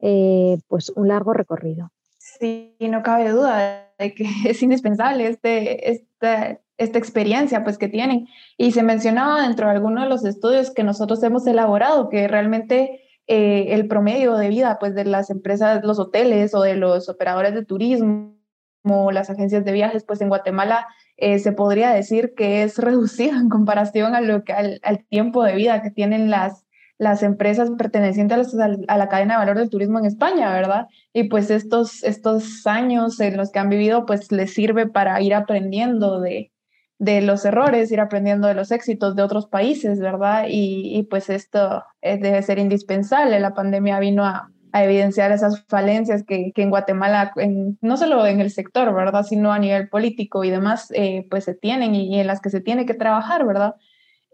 eh, 0.00 0.58
pues 0.68 0.90
un 0.90 1.08
largo 1.08 1.32
recorrido. 1.32 1.90
Sí, 2.18 2.76
no 2.80 3.02
cabe 3.02 3.30
duda 3.30 3.90
de 3.98 4.14
que 4.14 4.26
es 4.46 4.62
indispensable 4.62 5.28
este, 5.28 5.90
esta, 5.90 6.60
esta 6.76 6.98
experiencia 6.98 7.64
pues, 7.64 7.78
que 7.78 7.88
tienen. 7.88 8.26
Y 8.58 8.72
se 8.72 8.82
mencionaba 8.82 9.42
dentro 9.42 9.66
de 9.66 9.72
algunos 9.72 10.04
de 10.04 10.10
los 10.10 10.24
estudios 10.24 10.70
que 10.70 10.84
nosotros 10.84 11.22
hemos 11.22 11.46
elaborado 11.46 12.08
que 12.08 12.28
realmente 12.28 13.03
eh, 13.26 13.74
el 13.74 13.88
promedio 13.88 14.36
de 14.36 14.48
vida 14.48 14.78
pues, 14.78 14.94
de 14.94 15.04
las 15.04 15.30
empresas, 15.30 15.84
los 15.84 15.98
hoteles 15.98 16.54
o 16.54 16.62
de 16.62 16.76
los 16.76 17.08
operadores 17.08 17.54
de 17.54 17.64
turismo, 17.64 18.36
como 18.82 19.12
las 19.12 19.30
agencias 19.30 19.64
de 19.64 19.72
viajes, 19.72 20.04
pues 20.04 20.20
en 20.20 20.28
Guatemala 20.28 20.86
eh, 21.16 21.38
se 21.38 21.52
podría 21.52 21.90
decir 21.90 22.34
que 22.36 22.62
es 22.62 22.78
reducido 22.78 23.38
en 23.38 23.48
comparación 23.48 24.14
a 24.14 24.20
lo 24.20 24.44
que, 24.44 24.52
al, 24.52 24.80
al 24.82 25.04
tiempo 25.06 25.42
de 25.44 25.54
vida 25.54 25.82
que 25.82 25.90
tienen 25.90 26.30
las, 26.30 26.64
las 26.98 27.22
empresas 27.22 27.70
pertenecientes 27.76 28.54
a, 28.58 28.96
la 28.96 29.08
cadena 29.08 29.34
de 29.34 29.38
valor 29.38 29.58
del 29.58 29.70
turismo 29.70 29.98
en 29.98 30.06
España, 30.06 30.52
¿verdad? 30.52 30.86
Y 31.12 31.24
pues 31.24 31.50
estos, 31.50 32.02
estos 32.04 32.66
años 32.66 33.20
en 33.20 33.36
los 33.36 33.50
que 33.50 33.58
han 33.58 33.68
vivido, 33.68 34.06
pues 34.06 34.30
les 34.30 34.54
sirve 34.54 34.86
para 34.86 35.20
ir 35.20 35.34
aprendiendo 35.34 36.20
de, 36.20 36.52
de 36.98 37.20
los 37.22 37.44
errores, 37.44 37.90
ir 37.90 38.00
aprendiendo 38.00 38.48
de 38.48 38.54
los 38.54 38.70
éxitos 38.70 39.16
de 39.16 39.22
otros 39.22 39.46
países, 39.46 40.00
¿verdad? 40.00 40.46
Y, 40.48 41.02
pues 41.10 41.30
esto 41.30 41.84
eh, 42.02 42.18
debe 42.18 42.42
ser 42.42 42.58
indispensable. 42.58 43.40
La 43.40 43.54
pandemia 43.54 43.98
vino 43.98 44.24
a, 44.24 44.50
evidenciar 44.72 45.30
esas 45.30 45.64
falencias 45.68 46.24
que, 46.24 46.52
en 46.56 46.70
Guatemala, 46.70 47.32
no 47.80 47.96
solo 47.96 48.26
en 48.26 48.40
el 48.40 48.50
sector, 48.50 48.92
¿verdad? 48.92 49.22
Sino 49.22 49.52
a 49.52 49.58
nivel 49.60 49.88
político 49.88 50.42
y 50.42 50.50
demás, 50.50 50.90
eh, 50.96 51.28
pues 51.30 51.44
se 51.44 51.54
tienen 51.54 51.94
y 51.94 52.18
en 52.18 52.26
las 52.26 52.40
que 52.40 52.50
se 52.50 52.60
tiene 52.60 52.84
que 52.84 52.94
trabajar, 52.94 53.46
¿verdad? 53.46 53.76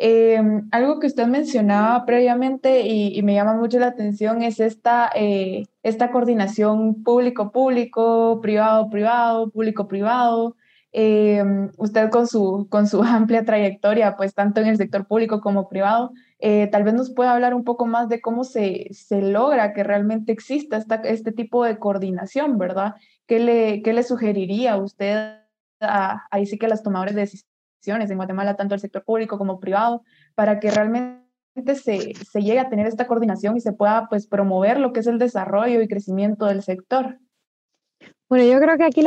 Em, 0.03 0.67
algo 0.73 0.99
que 0.99 1.09
usted 1.09 1.27
mencionaba 1.27 2.07
previamente 2.07 2.87
y, 2.87 3.23
me 3.23 3.35
llama 3.35 3.53
mucho 3.55 3.79
la 3.79 3.89
atención 3.89 4.43
es 4.43 4.59
esta, 4.59 5.11
eh, 5.15 5.65
esta 5.83 6.11
coordinación 6.11 7.03
público-público, 7.05 8.41
privado-privado, 8.41 9.51
público-privado. 9.51 10.57
Em, 10.93 11.71
usted 11.77 12.11
con 12.11 12.27
su, 12.27 12.67
con 12.69 12.89
su 12.89 13.03
amplia 13.05 13.45
trayectoria, 13.45 14.17
pues 14.17 14.35
tanto 14.35 14.61
en 14.61 14.67
el 14.69 14.77
sector 14.77 15.07
público 15.07 15.41
como 15.41 15.69
privado, 15.69 16.13
eh, 16.41 16.69
tal 16.69 16.83
vez 16.83 16.95
nos 16.95 17.13
pueda 17.13 17.33
hablar 17.33 17.55
un 17.55 17.65
poco 17.65 17.87
más 17.87 18.09
de 18.09 18.21
cómo 18.21 18.45
se, 18.45 18.89
se 18.93 19.23
logra 19.23 19.73
que 19.73 19.85
realmente 19.85 20.33
exista 20.33 20.77
esta, 20.77 20.97
este 20.97 21.33
tipo 21.33 21.65
de 21.65 21.79
coordinación, 21.79 22.59
¿verdad? 22.59 22.95
¿Qué 23.27 23.39
le, 23.39 23.83
qué 23.83 23.93
le 23.93 24.03
sugeriría 24.03 24.77
usted 24.79 25.37
a, 25.81 26.27
ahí 26.31 26.47
sí 26.47 26.59
que 26.59 26.67
a 26.67 26.71
las 26.71 26.83
tomadores 26.83 27.15
de 27.15 27.23
decisiones? 27.23 27.45
en 27.87 28.17
Guatemala, 28.17 28.57
tanto 28.57 28.75
el 28.75 28.81
sector 28.81 29.05
público 29.05 29.39
como 29.39 29.59
privado, 29.59 30.03
para 30.35 30.61
que 30.61 30.71
realmente 30.71 31.25
se, 31.75 32.15
se, 32.15 32.43
llegue 32.43 32.59
a 32.59 32.69
tener 32.69 32.87
esta 32.87 33.07
coordinación 33.07 33.57
y 33.57 33.61
se 33.61 33.73
pueda 33.73 34.07
pues, 34.11 34.27
promover 34.27 34.79
lo 34.79 34.93
que 34.93 35.01
es 35.01 35.07
el 35.07 35.19
desarrollo 35.19 35.81
y 35.81 35.89
crecimiento 35.89 36.45
del 36.45 36.63
sector. 36.63 37.19
Bueno, 38.29 38.45
yo 38.45 38.61
creo 38.61 38.77
que 38.77 38.85
aquí 38.85 39.03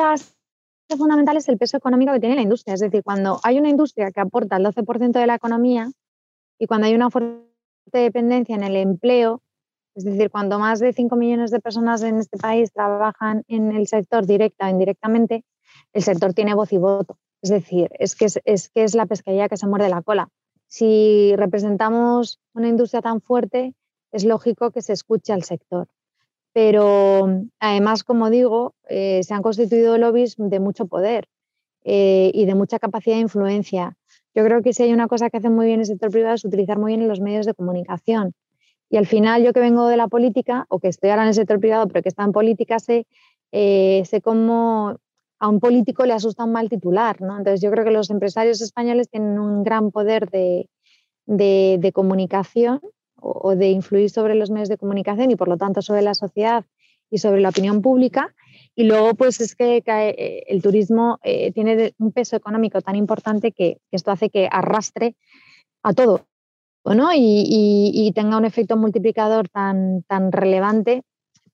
fundamental 0.98 1.38
es 1.38 1.48
el 1.50 1.58
peso 1.58 1.78
económico 1.78 2.14
que 2.14 2.20
tiene 2.20 2.36
la 2.36 2.42
industria. 2.42 2.74
Es 2.76 2.80
decir, 2.80 3.04
cuando 3.04 3.40
hay 3.44 3.60
una 3.60 3.70
industria 3.70 4.12
que 4.12 4.22
aporta 4.22 4.58
el 4.58 4.66
12% 4.66 5.12
de 5.12 5.28
la 5.28 5.36
economía 5.36 5.92
y 6.60 6.68
cuando 6.68 6.88
hay 6.88 6.96
una 6.96 7.10
fuerte 7.10 7.44
dependencia 7.92 8.56
en 8.56 8.64
el 8.64 8.76
empleo, 8.76 9.42
es 9.96 10.06
decir, 10.06 10.32
cuando 10.32 10.58
más 10.58 10.80
de 10.80 10.94
5 10.94 11.16
millones 11.16 11.52
de 11.52 11.60
personas 11.60 12.02
en 12.04 12.18
este 12.18 12.38
país 12.38 12.72
trabajan 12.72 13.44
en 13.48 13.72
el 13.72 13.88
sector 13.88 14.26
directa 14.26 14.68
o 14.68 14.70
indirectamente, 14.70 15.46
el 15.94 16.02
sector 16.02 16.34
tiene 16.34 16.56
voz 16.56 16.74
y 16.74 16.78
voto. 16.78 17.18
Es 17.42 17.50
decir, 17.50 17.90
es 18.00 18.16
que 18.16 18.26
es, 18.26 18.70
que 18.70 18.84
es 18.84 18.96
la 18.96 19.06
pesquería 19.06 19.50
que 19.50 19.58
se 19.58 19.68
muerde 19.68 19.90
la 19.90 20.02
cola. 20.02 20.30
Si 20.68 21.36
representamos 21.36 22.40
una 22.54 22.70
industria 22.70 23.02
tan 23.02 23.22
fuerte, 23.22 23.76
es 24.12 24.26
lógico 24.26 24.72
que 24.72 24.82
se 24.82 24.94
escuche 24.94 25.34
al 25.34 25.44
sector. 25.44 25.88
Pero 26.54 27.42
además, 27.60 28.04
como 28.04 28.30
digo, 28.30 28.76
eh, 28.88 29.22
se 29.24 29.34
han 29.34 29.42
constituido 29.42 29.98
lobbies 29.98 30.36
de 30.38 30.60
mucho 30.60 30.86
poder 30.86 31.28
eh, 31.84 32.32
y 32.34 32.46
de 32.46 32.56
mucha 32.56 32.80
capacidad 32.80 33.16
de 33.16 33.24
influencia. 33.24 33.98
Yo 34.36 34.44
creo 34.44 34.62
que 34.62 34.74
si 34.74 34.84
hay 34.84 34.94
una 34.94 35.08
cosa 35.08 35.30
que 35.30 35.38
hace 35.38 35.50
muy 35.50 35.66
bien 35.66 35.80
el 35.80 35.86
sector 35.86 36.12
privado 36.12 36.36
es 36.36 36.46
utilizar 36.46 36.78
muy 36.78 36.96
bien 36.96 37.08
los 37.08 37.20
medios 37.20 37.46
de 37.46 37.54
comunicación. 37.54 38.34
Y 38.90 38.98
al 38.98 39.08
final, 39.08 39.44
yo 39.44 39.54
que 39.54 39.60
vengo 39.60 39.88
de 39.88 39.98
la 39.98 40.08
política, 40.08 40.66
o 40.70 40.80
que 40.80 40.88
estoy 40.88 41.10
ahora 41.10 41.24
en 41.24 41.30
el 41.30 41.34
sector 41.34 41.60
privado, 41.60 41.88
pero 41.88 42.04
que 42.04 42.10
está 42.10 42.24
en 42.24 42.32
política, 42.32 42.78
sé, 42.78 43.08
eh, 43.52 44.04
cómo 44.24 44.98
a 45.40 45.48
un 45.50 45.60
político 45.60 46.06
le 46.06 46.14
asusta 46.14 46.46
un 46.46 46.52
mal 46.52 46.70
titular. 46.70 47.22
¿no? 47.22 47.38
Entonces 47.38 47.62
yo 47.62 47.70
creo 47.72 47.84
que 47.84 47.92
los 47.92 48.10
empresarios 48.10 48.62
españoles 48.62 49.10
tienen 49.10 49.40
un 49.40 49.64
gran 49.64 49.92
poder 49.92 50.30
de, 50.30 50.70
comunicación 51.94 52.82
o, 53.24 53.56
de 53.56 53.70
influir 53.70 54.10
sobre 54.10 54.36
los 54.36 54.50
medios 54.50 54.70
de 54.70 54.78
comunicación 54.78 55.32
y 55.32 55.36
por 55.36 55.48
lo 55.48 55.58
tanto 55.58 55.82
sobre 55.82 56.02
la 56.02 56.14
sociedad 56.14 56.66
y 57.10 57.20
sobre 57.20 57.42
la 57.42 57.50
opinión 57.50 57.82
pública. 57.82 58.36
Y 58.76 58.84
luego, 58.84 59.14
pues 59.14 59.40
es 59.40 59.56
que 59.56 59.84
eh, 59.86 60.44
el 60.48 60.62
turismo 60.62 61.20
eh, 61.24 61.52
tiene 61.52 61.94
un 62.00 62.12
peso 62.12 62.36
económico 62.36 62.82
tan 62.82 62.96
importante 62.96 63.52
que, 63.52 63.78
esto 63.92 64.12
hace 64.12 64.30
que 64.30 64.50
arrastre 64.52 65.16
a 65.84 65.94
todo 65.94 66.26
¿no? 66.86 67.10
y, 67.14 68.12
tenga 68.16 68.38
un 68.38 68.46
efecto 68.46 68.76
multiplicador 68.78 69.48
tan, 69.50 70.04
tan 70.04 70.32
relevante 70.32 71.04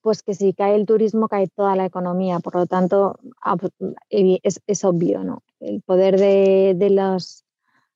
pues 0.02 0.24
que 0.24 0.34
si 0.34 0.54
cae 0.54 0.76
el 0.76 0.86
turismo 0.86 1.28
cae 1.28 1.48
toda 1.48 1.76
la 1.76 1.86
economía. 1.86 2.40
Por 2.40 2.56
lo 2.56 2.66
tanto, 2.66 3.20
pues, 3.60 3.74
es, 4.10 4.86
obvio, 4.86 5.26
¿no? 5.26 5.44
El 5.60 5.82
poder 5.82 6.18
de, 6.18 6.74
de 6.78 6.90
las, 6.90 7.44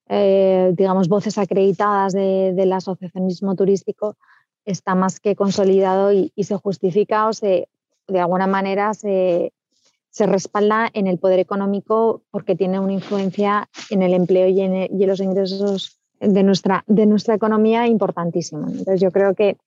eh, 0.09 0.73
digamos, 0.75 1.07
voces 1.07 1.37
acreditadas 1.37 2.13
del 2.13 2.73
asociacionismo 2.73 3.55
turístico 3.55 4.15
está 4.65 4.95
más 4.95 5.19
que 5.19 5.35
consolidado 5.35 6.11
y, 6.11 6.31
se 6.43 6.55
justifica 6.55 7.27
o 7.27 7.33
se, 7.33 7.67
de 8.07 8.19
alguna 8.19 8.47
manera 8.47 8.93
se, 8.93 9.53
se, 10.09 10.25
respalda 10.25 10.89
en 10.93 11.07
el 11.07 11.17
poder 11.17 11.39
económico 11.39 12.21
porque 12.31 12.55
tiene 12.55 12.79
una 12.79 12.93
influencia 12.93 13.69
en 13.89 14.01
el 14.01 14.13
empleo 14.13 14.47
y 14.47 14.61
en, 14.61 14.75
y 14.75 15.05
los 15.05 15.19
ingresos 15.19 15.99
de 16.19 16.43
nuestra, 16.43 16.83
de 16.87 17.05
nuestra 17.05 17.35
economía 17.35 17.87
importantísima. 17.87 18.67
Entonces 18.67 19.01
yo 19.01 19.11
creo 19.11 19.35
que 19.35 19.57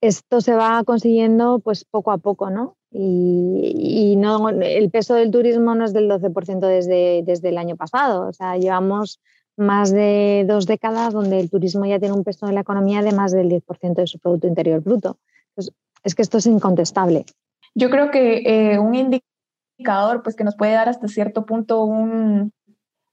esto 0.00 0.40
se 0.40 0.54
va 0.54 0.82
consiguiendo 0.84 1.58
pues 1.58 1.84
poco 1.84 2.12
a 2.12 2.18
poco, 2.18 2.50
¿no? 2.50 2.76
Y, 2.92 4.16
no, 4.16 4.48
el 4.48 4.90
peso 4.90 5.14
del 5.14 5.30
turismo 5.30 5.74
no 5.74 5.84
es 5.84 5.92
del 5.92 6.10
12% 6.10 6.58
desde, 6.58 7.22
desde 7.24 7.50
el 7.50 7.58
año 7.58 7.76
pasado. 7.76 8.28
O 8.28 8.32
sea, 8.32 8.56
llevamos 8.56 9.20
más 9.60 9.92
de 9.92 10.44
dos 10.48 10.66
décadas 10.66 11.12
donde 11.12 11.38
el 11.38 11.50
turismo 11.50 11.84
ya 11.86 11.98
tiene 11.98 12.14
un 12.14 12.24
peso 12.24 12.48
en 12.48 12.54
la 12.54 12.62
economía 12.62 13.02
de 13.02 13.12
más 13.12 13.32
del 13.32 13.48
10% 13.48 13.94
de 13.94 14.06
su 14.06 14.18
Producto 14.18 14.46
Interior 14.46 14.80
Bruto. 14.80 15.18
es 16.02 16.14
que 16.14 16.22
esto 16.22 16.38
es 16.38 16.46
incontestable. 16.46 17.26
Yo 17.74 17.90
creo 17.90 18.10
que 18.10 18.42
eh, 18.46 18.78
un 18.78 18.94
indicador 18.94 20.22
pues, 20.22 20.34
que 20.34 20.44
nos 20.44 20.56
puede 20.56 20.72
dar 20.72 20.88
hasta 20.88 21.08
cierto 21.08 21.46
punto 21.46 21.84
un 21.84 22.52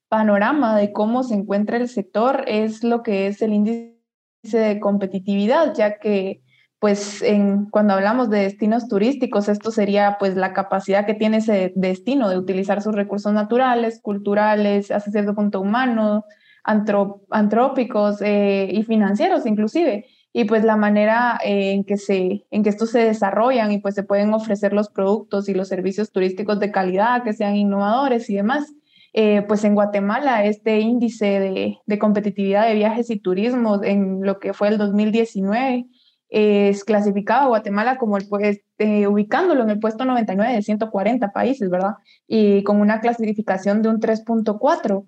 panorama 0.09 0.77
de 0.77 0.93
cómo 0.93 1.23
se 1.23 1.35
encuentra 1.35 1.77
el 1.77 1.89
sector 1.89 2.45
es 2.47 2.83
lo 2.83 3.03
que 3.03 3.27
es 3.27 3.41
el 3.41 3.53
índice 3.53 3.97
de 4.43 4.79
competitividad, 4.79 5.73
ya 5.75 5.99
que 5.99 6.41
pues 6.79 7.23
cuando 7.71 7.93
hablamos 7.93 8.29
de 8.29 8.39
destinos 8.39 8.87
turísticos, 8.87 9.49
esto 9.49 9.71
sería 9.71 10.17
pues 10.19 10.35
la 10.35 10.53
capacidad 10.53 11.07
que 11.07 11.15
tiene 11.15 11.37
ese 11.37 11.73
destino 11.75 12.29
de 12.29 12.37
utilizar 12.37 12.83
sus 12.83 12.93
recursos 12.93 13.33
naturales, 13.33 13.99
culturales, 13.99 14.91
hasta 14.91 15.09
cierto 15.09 15.33
punto 15.33 15.59
humanos, 15.59 16.23
antrópicos 16.63 18.21
eh, 18.21 18.69
y 18.71 18.83
financieros 18.83 19.45
inclusive. 19.45 20.05
Y 20.33 20.43
pues 20.43 20.63
la 20.63 20.75
manera 20.75 21.39
eh, 21.43 21.71
en, 21.71 21.83
que 21.83 21.97
se, 21.97 22.45
en 22.51 22.61
que 22.61 22.69
estos 22.69 22.91
se 22.91 22.99
desarrollan 22.99 23.71
y 23.71 23.79
pues 23.79 23.95
se 23.95 24.03
pueden 24.03 24.33
ofrecer 24.33 24.73
los 24.73 24.89
productos 24.89 25.49
y 25.49 25.55
los 25.55 25.69
servicios 25.69 26.11
turísticos 26.11 26.59
de 26.59 26.71
calidad 26.71 27.23
que 27.23 27.33
sean 27.33 27.55
innovadores 27.55 28.29
y 28.29 28.35
demás. 28.35 28.71
Eh, 29.13 29.41
pues 29.47 29.63
en 29.63 29.73
Guatemala 29.73 30.45
este 30.45 30.79
índice 30.79 31.39
de, 31.39 31.77
de 31.83 31.97
competitividad 31.97 32.67
de 32.67 32.75
viajes 32.75 33.09
y 33.09 33.17
turismo 33.17 33.83
en 33.83 34.21
lo 34.21 34.37
que 34.39 34.53
fue 34.53 34.67
el 34.67 34.77
2019 34.77 35.87
es 36.29 36.83
clasificado 36.83 37.43
a 37.43 37.47
Guatemala 37.47 37.97
como 37.97 38.17
el 38.17 38.27
pues, 38.27 38.61
ubicándolo 39.07 39.63
en 39.63 39.69
el 39.69 39.79
puesto 39.79 40.05
99 40.05 40.53
de 40.53 40.61
140 40.61 41.31
países, 41.31 41.69
¿verdad? 41.69 41.95
Y 42.27 42.63
con 42.63 42.81
una 42.81 42.99
clasificación 42.99 43.81
de 43.81 43.89
un 43.89 43.99
3.4. 43.99 45.05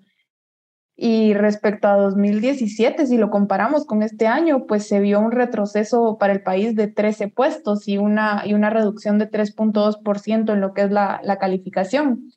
Y 1.02 1.32
respecto 1.32 1.88
a 1.88 1.96
2017, 1.96 3.06
si 3.06 3.16
lo 3.16 3.30
comparamos 3.30 3.86
con 3.86 4.02
este 4.02 4.26
año, 4.26 4.66
pues 4.66 4.86
se 4.86 5.00
vio 5.00 5.18
un 5.18 5.32
retroceso 5.32 6.18
para 6.18 6.34
el 6.34 6.42
país 6.42 6.74
de 6.76 6.88
13 6.88 7.28
puestos 7.28 7.88
y 7.88 7.96
una, 7.96 8.42
y 8.44 8.52
una 8.52 8.68
reducción 8.68 9.18
de 9.18 9.30
3.2% 9.30 10.52
en 10.52 10.60
lo 10.60 10.74
que 10.74 10.82
es 10.82 10.90
la, 10.90 11.20
la 11.24 11.38
calificación. 11.38 12.30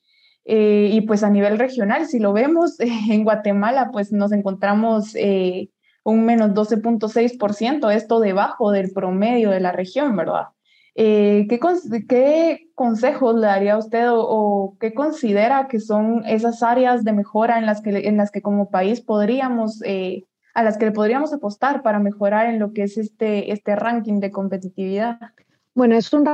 Eh, 0.46 0.90
y 0.94 1.02
pues 1.02 1.24
a 1.24 1.30
nivel 1.30 1.60
regional, 1.60 2.06
si 2.06 2.20
lo 2.20 2.32
vemos, 2.32 2.80
en 2.80 3.26
Guatemala, 3.26 3.90
pues 3.92 4.14
nos 4.14 4.32
encontramos 4.32 5.14
eh, 5.16 5.70
un 6.04 6.26
menos 6.26 6.52
12.6%, 6.52 7.90
esto 7.92 8.20
debajo 8.20 8.72
del 8.72 8.92
promedio 8.92 9.50
de 9.50 9.60
la 9.60 9.72
región, 9.72 10.16
¿verdad? 10.16 10.48
Eh, 10.96 11.48
¿qué, 11.50 11.60
¿qué, 12.08 12.70
consejos 12.76 13.36
le 13.36 13.48
daría 13.48 13.74
a 13.74 13.78
usted 13.80 14.08
o, 14.12 14.78
qué 14.80 14.94
considera 14.94 15.68
que 15.68 15.80
son 15.80 16.24
esas 16.26 16.62
áreas 16.62 17.04
de 17.04 17.14
mejora 17.14 17.58
en 17.58 17.66
las 17.66 17.82
que, 17.82 18.08
en 18.08 18.18
las 18.18 18.30
que 18.30 18.42
como 18.42 18.70
país 18.70 19.02
podríamos, 19.02 19.82
eh, 19.86 20.26
a 20.54 20.62
las 20.62 20.78
que 20.78 20.86
le 20.86 20.92
podríamos 20.92 21.34
apostar 21.34 21.82
para 21.82 22.00
mejorar 22.00 22.48
en 22.48 22.60
lo 22.60 22.74
que 22.74 22.84
es 22.84 22.98
este, 22.98 23.52
este 23.52 23.76
ranking 23.76 24.20
de 24.20 24.32
competitividad? 24.32 25.20
Bueno, 25.74 25.96
es 25.96 26.14
un 26.14 26.30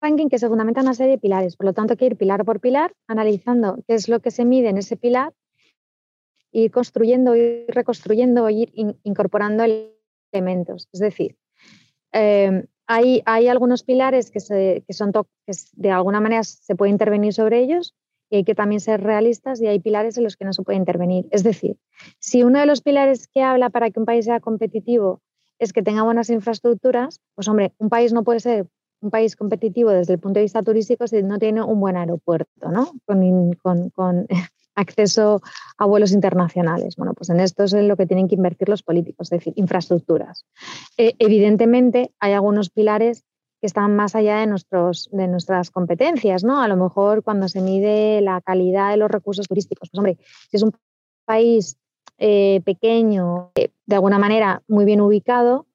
ranking 0.00 0.28
que 0.28 0.38
se 0.38 0.48
fundamenta 0.48 0.80
en 0.80 0.86
una 0.86 0.94
serie 0.94 1.12
de 1.12 1.18
pilares, 1.18 1.56
por 1.56 1.66
lo 1.66 1.74
tanto 1.74 1.92
hay 1.92 1.98
que 1.98 2.06
ir 2.06 2.16
pilar 2.16 2.44
por 2.46 2.60
pilar, 2.60 2.94
analizando 3.08 3.78
qué 3.86 3.94
es 3.94 4.08
lo 4.08 4.20
que 4.20 4.30
se 4.30 4.46
mide 4.46 4.70
en 4.70 4.78
ese 4.78 4.96
pilar 4.96 5.32
ir 6.52 6.70
construyendo, 6.70 7.34
ir 7.34 7.64
reconstruyendo, 7.68 8.48
ir 8.50 8.72
incorporando 9.02 9.64
elementos. 10.32 10.88
Es 10.92 11.00
decir, 11.00 11.36
em, 12.12 12.66
hay, 12.86 13.22
hay, 13.24 13.48
algunos 13.48 13.82
pilares 13.82 14.30
que, 14.30 14.40
se, 14.40 14.84
que 14.86 14.92
son 14.92 15.12
que 15.12 15.52
de 15.72 15.90
alguna 15.90 16.20
manera 16.20 16.44
se 16.44 16.76
puede 16.76 16.92
intervenir 16.92 17.32
sobre 17.32 17.60
ellos 17.60 17.94
y 18.28 18.36
hay 18.36 18.44
que 18.44 18.54
también 18.54 18.80
ser 18.80 19.02
realistas 19.02 19.60
y 19.60 19.66
hay 19.66 19.80
pilares 19.80 20.16
en 20.18 20.24
los 20.24 20.36
que 20.36 20.44
no 20.44 20.52
se 20.52 20.62
puede 20.62 20.78
intervenir. 20.78 21.26
Es 21.30 21.42
decir, 21.42 21.76
si 22.18 22.42
uno 22.42 22.60
de 22.60 22.66
los 22.66 22.82
pilares 22.82 23.28
que 23.28 23.42
habla 23.42 23.70
para 23.70 23.90
que 23.90 24.00
un 24.00 24.06
país 24.06 24.26
sea 24.26 24.40
competitivo 24.40 25.20
es 25.58 25.72
que 25.72 25.82
tenga 25.82 26.02
buenas 26.02 26.28
infraestructuras, 26.28 27.20
pues 27.34 27.48
hombre, 27.48 27.72
un 27.78 27.88
país 27.88 28.12
no 28.12 28.24
puede 28.24 28.40
ser 28.40 28.66
un 29.00 29.10
país 29.10 29.36
competitivo 29.36 29.90
desde 29.90 30.14
el 30.14 30.18
punto 30.18 30.38
de 30.38 30.44
vista 30.44 30.62
turístico 30.62 31.06
si 31.06 31.22
no 31.22 31.38
tiene 31.38 31.62
un 31.62 31.80
buen 31.80 31.96
aeropuerto, 31.96 32.70
¿no? 32.70 32.92
Con, 33.04 33.52
con, 33.54 33.90
con 33.90 34.26
acceso 34.74 35.42
a 35.78 35.86
vuelos 35.86 36.12
internacionales. 36.12 36.96
Bueno, 36.96 37.14
pues 37.14 37.30
en 37.30 37.40
esto 37.40 37.64
es 37.64 37.72
en 37.72 37.88
lo 37.88 37.96
que 37.96 38.06
tienen 38.06 38.28
que 38.28 38.34
invertir 38.34 38.68
los 38.68 38.82
políticos, 38.82 39.30
es 39.30 39.38
decir, 39.38 39.52
infraestructuras. 39.56 40.44
Eh, 40.96 41.14
evidentemente, 41.18 42.12
hay 42.20 42.32
algunos 42.32 42.70
pilares 42.70 43.24
que 43.60 43.66
están 43.66 43.94
más 43.94 44.16
allá 44.16 44.38
de, 44.38 44.46
nuestros, 44.46 45.08
de 45.12 45.28
nuestras 45.28 45.70
competencias, 45.70 46.42
¿no? 46.42 46.60
A 46.60 46.68
lo 46.68 46.76
mejor 46.76 47.22
cuando 47.22 47.48
se 47.48 47.60
mide 47.60 48.20
la 48.20 48.40
calidad 48.40 48.90
de 48.90 48.96
los 48.96 49.10
recursos 49.10 49.46
turísticos, 49.46 49.88
pues 49.90 49.98
hombre, 49.98 50.18
si 50.50 50.56
es 50.56 50.62
un 50.62 50.72
país 51.24 51.76
eh, 52.18 52.60
pequeño, 52.64 53.52
eh, 53.54 53.70
de 53.86 53.94
alguna 53.94 54.18
manera 54.18 54.62
muy 54.66 54.84
bien 54.84 55.00
ubicado, 55.00 55.66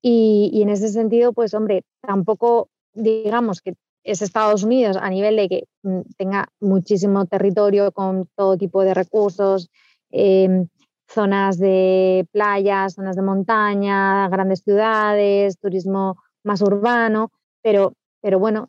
y, 0.00 0.50
y 0.52 0.62
en 0.62 0.68
ese 0.70 0.88
sentido, 0.88 1.32
pues 1.32 1.54
hombre, 1.54 1.82
tampoco 2.00 2.68
digamos 2.94 3.60
que 3.60 3.74
es 4.04 4.22
Estados 4.22 4.62
Unidos 4.62 4.96
a 5.00 5.10
nivel 5.10 5.36
de 5.36 5.48
que 5.48 5.64
mm, 5.82 6.00
tenga 6.16 6.48
muchísimo 6.60 7.26
territorio 7.26 7.90
con 7.92 8.28
todo 8.36 8.56
tipo 8.56 8.82
de 8.82 8.94
recursos, 8.94 9.70
em, 10.10 10.68
zonas 11.08 11.58
de 11.58 12.26
playas, 12.32 12.94
zonas 12.94 13.16
de 13.16 13.22
montaña, 13.22 14.28
grandes 14.28 14.60
ciudades, 14.62 15.58
turismo 15.58 16.16
más 16.44 16.60
urbano, 16.62 17.30
pero, 17.62 17.94
pero 18.20 18.38
bueno, 18.38 18.68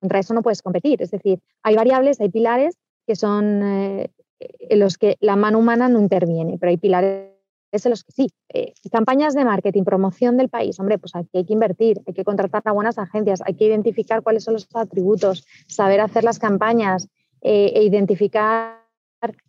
contra 0.00 0.20
eso 0.20 0.34
no 0.34 0.42
puedes 0.42 0.62
competir. 0.62 1.02
Es 1.02 1.10
decir, 1.10 1.40
hay 1.62 1.74
variables, 1.74 2.20
hay 2.20 2.30
pilares 2.30 2.76
que 3.06 3.16
son 3.16 3.62
eh, 3.62 4.10
en 4.38 4.78
los 4.78 4.98
que 4.98 5.16
la 5.20 5.36
mano 5.36 5.58
humana 5.58 5.88
no 5.88 6.00
interviene, 6.00 6.58
pero 6.58 6.70
hay 6.70 6.76
pilares 6.76 7.35
es 7.72 7.86
en 7.86 7.90
los 7.90 8.04
que 8.04 8.12
sí. 8.12 8.28
Eh, 8.48 8.72
campañas 8.90 9.34
de 9.34 9.44
marketing, 9.44 9.84
promoción 9.84 10.36
del 10.36 10.48
país, 10.48 10.78
hombre, 10.80 10.98
pues 10.98 11.14
aquí 11.14 11.38
hay 11.38 11.44
que 11.44 11.52
invertir, 11.52 12.00
hay 12.06 12.14
que 12.14 12.24
contratar 12.24 12.62
a 12.64 12.72
buenas 12.72 12.98
agencias, 12.98 13.42
hay 13.44 13.54
que 13.54 13.66
identificar 13.66 14.22
cuáles 14.22 14.44
son 14.44 14.54
los 14.54 14.68
atributos, 14.74 15.46
saber 15.66 16.00
hacer 16.00 16.24
las 16.24 16.38
campañas 16.38 17.08
eh, 17.42 17.72
e 17.74 17.82
identificar 17.84 18.86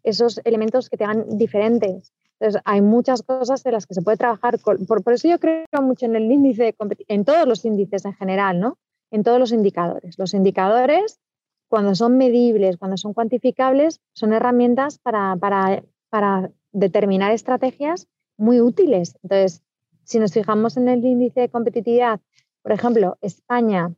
esos 0.04 0.40
elementos 0.44 0.90
que 0.90 0.98
te 0.98 1.04
hagan 1.04 1.38
diferentes. 1.38 2.14
Entonces, 2.40 2.62
hay 2.66 2.82
muchas 2.82 3.24
cosas 3.24 3.64
de 3.64 3.72
las 3.72 3.88
que 3.88 3.96
se 3.96 4.02
puede 4.02 4.18
trabajar. 4.18 4.60
Por, 4.60 5.04
por 5.04 5.14
eso 5.14 5.28
yo 5.28 5.40
creo 5.40 5.66
mucho 5.82 6.06
en 6.06 6.16
el 6.16 6.32
índice, 6.32 6.76
en 7.08 7.26
todos 7.26 7.48
los 7.48 7.66
índices 7.66 8.06
en 8.06 8.14
general, 8.14 8.60
¿no? 8.60 8.78
En 9.10 9.24
todos 9.24 9.40
los 9.40 9.52
indicadores. 9.52 10.20
Los 10.20 10.34
indicadores, 10.34 11.20
cuando 11.68 11.96
son 11.96 12.18
medibles, 12.18 12.78
cuando 12.78 12.98
son 12.98 13.14
cuantificables, 13.14 14.02
son 14.14 14.34
herramientas 14.34 15.00
para, 15.00 15.36
para, 15.38 15.84
para 16.10 16.52
determinar 16.72 17.32
estrategias 17.32 18.08
muy 18.38 18.62
útiles. 18.62 19.18
Entonces, 19.24 19.64
si 20.04 20.20
nos 20.20 20.34
fijamos 20.34 20.78
en 20.78 20.88
el 20.88 21.04
índice 21.04 21.42
de 21.42 21.50
competitividad, 21.50 22.20
por 22.62 22.72
ejemplo, 22.72 23.18
España, 23.22 23.94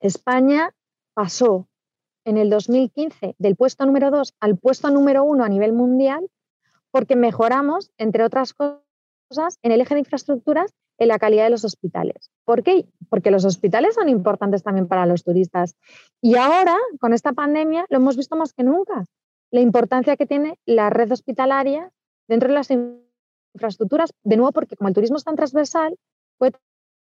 España 0.00 0.74
pasó 1.14 1.68
en 2.24 2.38
el 2.38 2.50
2015 2.50 3.36
del 3.38 3.56
puesto 3.56 3.84
número 3.86 4.10
2 4.10 4.34
al 4.40 4.56
puesto 4.56 4.90
número 4.90 5.24
1 5.24 5.44
a 5.44 5.48
nivel 5.48 5.72
mundial 5.72 6.30
porque 6.90 7.16
mejoramos, 7.16 7.90
entre 7.98 8.24
otras 8.24 8.54
cosas, 8.54 9.58
en 9.62 9.72
el 9.72 9.80
eje 9.80 9.94
de 9.94 10.00
infraestructuras, 10.00 10.72
en 10.98 11.08
la 11.08 11.18
calidad 11.18 11.44
de 11.44 11.50
los 11.50 11.64
hospitales. 11.64 12.30
¿Por 12.44 12.62
qué? 12.62 12.86
Porque 13.08 13.32
los 13.32 13.44
hospitales 13.44 13.96
son 13.96 14.08
importantes 14.08 14.62
también 14.62 14.86
para 14.86 15.06
los 15.06 15.24
turistas. 15.24 15.74
Y 16.20 16.36
ahora, 16.36 16.76
con 17.00 17.12
esta 17.12 17.32
pandemia, 17.32 17.84
lo 17.88 17.96
hemos 17.96 18.16
visto 18.16 18.36
más 18.36 18.52
que 18.52 18.62
nunca, 18.62 19.04
la 19.50 19.60
importancia 19.60 20.16
que 20.16 20.26
tiene 20.26 20.58
la 20.66 20.90
red 20.90 21.10
hospitalaria 21.10 21.90
dentro 22.28 22.48
de 22.48 22.54
las 22.54 22.68
infraestructuras, 23.54 24.12
de 24.22 24.36
nuevo 24.36 24.52
porque 24.52 24.76
como 24.76 24.88
el 24.88 24.94
turismo 24.94 25.16
es 25.16 25.24
tan 25.24 25.36
transversal, 25.36 25.96
puede 26.38 26.52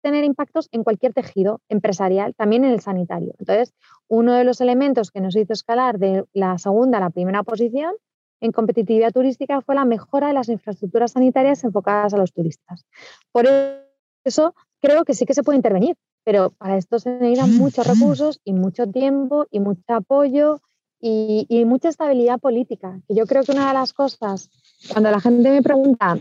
tener 0.03 0.25
impactos 0.25 0.69
en 0.71 0.85
cualquier 0.85 1.12
tejido 1.12 1.61
empresarial, 1.69 2.35
también 2.37 2.64
en 2.64 2.71
el 2.71 2.81
sanitario. 2.81 3.35
Entonces, 3.38 3.75
uno 4.09 4.35
de 4.35 4.45
los 4.45 4.61
elementos 4.61 5.11
que 5.11 5.21
nos 5.21 5.35
hizo 5.35 5.53
escalar 5.53 5.99
de 5.99 6.25
la 6.33 6.59
segunda 6.59 6.99
a 6.99 7.01
la 7.01 7.11
primera 7.11 7.42
posición 7.42 7.95
en 8.40 8.53
competitividad 8.53 9.12
turística 9.12 9.61
fue 9.62 9.75
la 9.75 9.85
mejora 9.85 10.29
de 10.29 10.35
las 10.35 10.49
infraestructuras 10.49 11.12
sanitarias 11.12 11.64
enfocadas 11.64 12.14
a 12.14 12.19
los 12.19 12.33
turistas. 12.33 12.85
Por 13.33 13.47
eso 14.25 14.55
creo 14.81 15.05
que 15.05 15.14
sí 15.14 15.27
que 15.27 15.35
se 15.35 15.42
puede 15.42 15.57
intervenir, 15.57 15.97
pero 16.25 16.51
para 16.51 16.77
esto 16.77 16.99
se 16.99 17.11
necesitan 17.11 17.57
muchos 17.59 17.87
recursos 17.87 18.40
y 18.45 18.53
mucho 18.53 18.87
tiempo 18.87 19.47
y 19.51 19.61
mucho 19.61 19.83
apoyo 19.88 20.61
y, 21.00 21.46
y 21.48 21.64
mucha 21.64 21.88
estabilidad 21.88 22.38
política, 22.38 23.00
yo 23.09 23.26
creo 23.26 23.42
que 23.42 23.52
una 23.52 23.68
de 23.68 23.74
las 23.74 23.92
cosas 23.92 24.50
cuando 24.92 25.11
la 25.11 25.20
gente 25.20 25.50
me 25.50 25.62
pregunta 25.62 26.18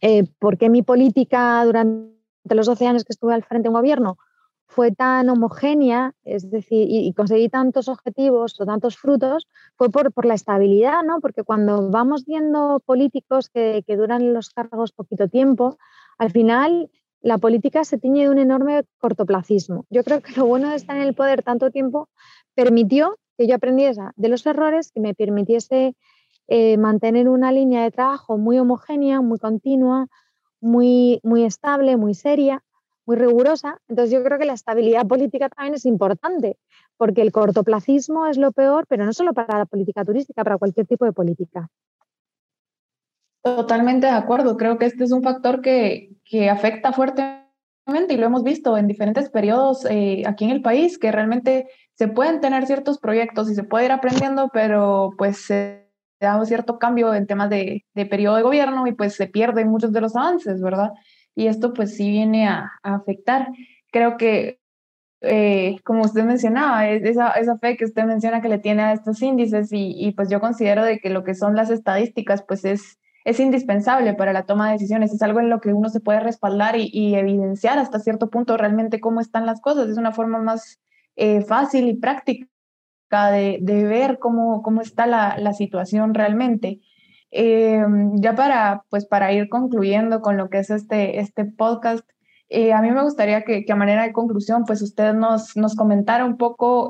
eh, 0.00 0.24
por 0.38 0.56
qué 0.56 0.70
mi 0.70 0.82
política 0.82 1.64
durante 1.64 2.14
los 2.44 2.66
12 2.66 2.86
años 2.86 3.04
que 3.04 3.12
estuve 3.12 3.34
al 3.34 3.44
frente 3.44 3.64
de 3.64 3.68
un 3.70 3.74
gobierno 3.74 4.18
fue 4.66 4.92
tan 4.92 5.28
homogénea, 5.28 6.14
es 6.22 6.48
decir, 6.48 6.86
y, 6.88 7.12
conseguí 7.12 7.48
tantos 7.48 7.88
objetivos 7.88 8.54
o 8.60 8.66
tantos 8.66 8.96
frutos, 8.96 9.48
fue 9.74 9.90
por, 9.90 10.12
por, 10.12 10.26
la 10.26 10.34
estabilidad, 10.34 11.02
¿no? 11.02 11.20
Porque 11.20 11.42
cuando 11.42 11.90
vamos 11.90 12.24
viendo 12.24 12.80
políticos 12.86 13.48
que, 13.48 13.82
que 13.84 13.96
duran 13.96 14.32
los 14.32 14.50
cargos 14.50 14.92
poquito 14.92 15.26
tiempo, 15.26 15.76
al 16.18 16.30
final 16.30 16.88
la 17.20 17.38
política 17.38 17.82
se 17.82 17.98
tiñe 17.98 18.22
de 18.22 18.30
un 18.30 18.38
enorme 18.38 18.84
cortoplacismo. 18.98 19.86
Yo 19.90 20.04
creo 20.04 20.22
que 20.22 20.32
lo 20.36 20.46
bueno 20.46 20.70
de 20.70 20.76
estar 20.76 20.96
en 20.96 21.02
el 21.02 21.14
poder 21.14 21.42
tanto 21.42 21.72
tiempo 21.72 22.08
permitió 22.54 23.18
que 23.40 23.46
yo 23.46 23.54
aprendiese 23.54 24.02
de 24.16 24.28
los 24.28 24.44
errores, 24.44 24.92
que 24.92 25.00
me 25.00 25.14
permitiese 25.14 25.96
eh, 26.46 26.76
mantener 26.76 27.26
una 27.26 27.52
línea 27.52 27.82
de 27.82 27.90
trabajo 27.90 28.36
muy 28.36 28.58
homogénea, 28.58 29.22
muy 29.22 29.38
continua, 29.38 30.08
muy, 30.60 31.20
muy 31.22 31.44
estable, 31.44 31.96
muy 31.96 32.12
seria, 32.12 32.62
muy 33.06 33.16
rigurosa. 33.16 33.80
Entonces 33.88 34.12
yo 34.12 34.22
creo 34.22 34.38
que 34.38 34.44
la 34.44 34.52
estabilidad 34.52 35.06
política 35.06 35.48
también 35.48 35.72
es 35.72 35.86
importante, 35.86 36.58
porque 36.98 37.22
el 37.22 37.32
cortoplacismo 37.32 38.26
es 38.26 38.36
lo 38.36 38.52
peor, 38.52 38.84
pero 38.90 39.06
no 39.06 39.14
solo 39.14 39.32
para 39.32 39.60
la 39.60 39.64
política 39.64 40.04
turística, 40.04 40.44
para 40.44 40.58
cualquier 40.58 40.86
tipo 40.86 41.06
de 41.06 41.12
política. 41.12 41.70
Totalmente 43.42 44.06
de 44.06 44.12
acuerdo. 44.12 44.58
Creo 44.58 44.76
que 44.76 44.84
este 44.84 45.04
es 45.04 45.12
un 45.12 45.22
factor 45.22 45.62
que, 45.62 46.10
que 46.26 46.50
afecta 46.50 46.92
fuertemente 46.92 47.40
y 48.10 48.16
lo 48.18 48.26
hemos 48.26 48.44
visto 48.44 48.76
en 48.76 48.86
diferentes 48.86 49.30
periodos 49.30 49.86
eh, 49.86 50.24
aquí 50.26 50.44
en 50.44 50.50
el 50.50 50.60
país, 50.60 50.98
que 50.98 51.10
realmente 51.10 51.68
se 52.00 52.08
pueden 52.08 52.40
tener 52.40 52.64
ciertos 52.64 52.98
proyectos 52.98 53.50
y 53.50 53.54
se 53.54 53.62
puede 53.62 53.84
ir 53.84 53.92
aprendiendo, 53.92 54.48
pero 54.54 55.10
pues 55.18 55.36
se 55.44 55.86
da 56.18 56.38
un 56.38 56.46
cierto 56.46 56.78
cambio 56.78 57.12
en 57.12 57.26
temas 57.26 57.50
de, 57.50 57.84
periodo 58.08 58.36
de 58.36 58.42
gobierno 58.42 58.86
y 58.86 58.92
pues 58.92 59.16
se 59.16 59.26
pierden 59.26 59.68
muchos 59.68 59.92
de 59.92 60.00
los 60.00 60.16
avances, 60.16 60.62
¿verdad? 60.62 60.92
Y 61.34 61.48
esto 61.48 61.74
pues 61.74 61.94
sí 61.94 62.10
viene 62.10 62.48
a, 62.48 62.70
afectar. 62.82 63.48
Creo 63.92 64.16
que, 64.16 64.60
eh, 65.20 65.76
como 65.84 66.00
usted 66.00 66.24
mencionaba, 66.24 66.88
esa, 66.88 67.32
esa 67.32 67.58
fe 67.58 67.76
que 67.76 67.84
usted 67.84 68.04
menciona 68.04 68.40
que 68.40 68.48
le 68.48 68.60
tiene 68.60 68.80
a 68.82 68.94
estos 68.94 69.20
índices 69.20 69.70
y, 69.70 69.92
y 69.94 70.12
pues 70.12 70.30
yo 70.30 70.40
considero 70.40 70.82
de 70.82 71.00
que 71.00 71.10
lo 71.10 71.22
que 71.22 71.34
son 71.34 71.54
las 71.54 71.68
estadísticas 71.68 72.42
pues 72.48 72.64
es 72.64 72.98
es 73.26 73.38
indispensable 73.38 74.14
para 74.14 74.32
la 74.32 74.46
toma 74.46 74.68
de 74.68 74.72
decisiones, 74.72 75.12
es 75.12 75.20
algo 75.20 75.40
en 75.40 75.50
lo 75.50 75.60
que 75.60 75.74
uno 75.74 75.90
se 75.90 76.00
puede 76.00 76.20
respaldar 76.20 76.76
y, 76.78 77.14
evidenciar 77.14 77.78
hasta 77.78 77.98
cierto 77.98 78.30
punto 78.30 78.56
realmente 78.56 78.98
cómo 78.98 79.20
están 79.20 79.44
las 79.44 79.60
cosas, 79.60 79.90
es 79.90 79.98
una 79.98 80.12
forma 80.12 80.38
más 80.38 80.80
eh, 81.16 81.42
fácil 81.42 81.88
y 81.88 81.96
práctica 81.96 82.48
de, 83.30 83.58
de, 83.60 83.84
ver 83.84 84.18
cómo, 84.18 84.62
cómo 84.62 84.80
está 84.80 85.06
la, 85.06 85.36
la 85.38 85.52
situación 85.52 86.14
realmente. 86.14 86.80
Eh, 87.32 87.84
ya 88.14 88.34
para, 88.34 88.84
pues 88.88 89.06
para 89.06 89.32
ir 89.32 89.48
concluyendo 89.48 90.20
con 90.20 90.36
lo 90.36 90.48
que 90.50 90.58
es 90.58 90.70
este, 90.70 91.20
este 91.20 91.44
podcast, 91.44 92.08
eh, 92.48 92.72
a 92.72 92.82
mí 92.82 92.90
me 92.90 93.02
gustaría 93.02 93.42
que, 93.42 93.64
que, 93.64 93.72
a 93.72 93.76
manera 93.76 94.02
de 94.02 94.12
conclusión, 94.12 94.64
pues 94.64 94.82
usted 94.82 95.14
nos, 95.14 95.56
nos 95.56 95.76
comentara 95.76 96.24
un 96.24 96.36
poco 96.36 96.88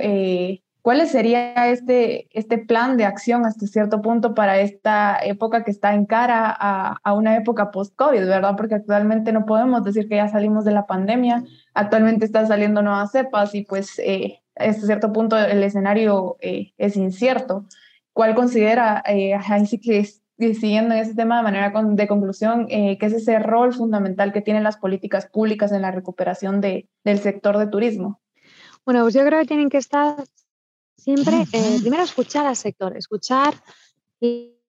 ¿Cuál 0.83 1.07
sería 1.07 1.69
este, 1.69 2.29
este 2.31 2.59
plan 2.59 2.97
de 2.97 3.05
acción 3.05 3.45
hasta 3.45 3.67
cierto 3.67 4.01
punto 4.01 4.35
para 4.35 4.59
esta 4.61 5.19
época 5.23 5.63
que 5.63 5.71
está 5.71 5.95
en 5.95 6.07
cara 6.07 6.55
a, 6.59 6.97
a 7.03 7.13
una 7.13 7.37
época 7.37 7.71
post-COVID, 7.71 8.27
verdad? 8.27 8.55
Porque 8.57 8.77
actualmente 8.77 9.33
no 9.33 9.45
podemos 9.45 9.85
decir 9.85 10.09
que 10.09 10.17
ya 10.17 10.29
salimos 10.29 10.65
de 10.65 10.73
la 10.73 10.87
pandemia, 10.87 11.45
actualmente 11.75 12.25
están 12.25 12.49
saliendo 12.49 12.83
nuevas 12.83 13.13
cepas 13.13 13.55
y 13.55 13.65
pues 13.65 13.99
eh, 13.99 14.41
hasta 14.57 14.87
cierto 14.87 15.13
punto 15.13 15.39
el 15.39 15.63
escenario 15.63 16.37
eh, 16.41 16.73
es 16.79 16.97
incierto. 16.97 17.67
¿Cuál 18.13 18.35
considera, 18.35 19.03
eh, 19.07 19.35
ahí 19.35 19.67
sí 19.67 19.79
que 19.81 20.05
siguiendo 20.55 20.95
ese 20.95 21.15
tema 21.15 21.37
de 21.37 21.43
manera 21.43 21.73
de 21.75 22.09
conclusión, 22.09 22.67
eh, 22.71 22.97
qué 22.99 23.07
es 23.07 23.13
ese 23.13 23.39
rol 23.39 23.75
fundamental 23.75 24.33
que 24.33 24.41
tienen 24.41 24.65
las 24.65 24.79
políticas 24.79 25.27
públicas 25.27 25.73
en 25.73 25.83
la 25.83 25.91
recuperación 25.91 26.61
de, 26.61 26.89
del 27.05 27.19
sector 27.19 27.59
de 27.59 27.67
turismo? 27.67 28.21
Bueno, 28.85 29.03
pues 29.03 29.15
yo 29.15 29.25
creo 29.25 29.41
que 29.41 29.47
tienen 29.47 29.69
que 29.69 29.77
estar 29.77 30.17
Siempre, 31.01 31.47
eh, 31.55 31.79
primero, 31.81 32.03
escuchar 32.03 32.47
al 32.47 32.57
sector, 32.57 32.95
escuchar 32.95 33.55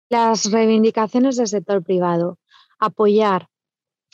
las 0.10 0.50
reivindicaciones 0.50 1.36
del 1.36 1.48
sector 1.48 1.84
privado, 1.84 2.40
apoyar, 2.80 3.50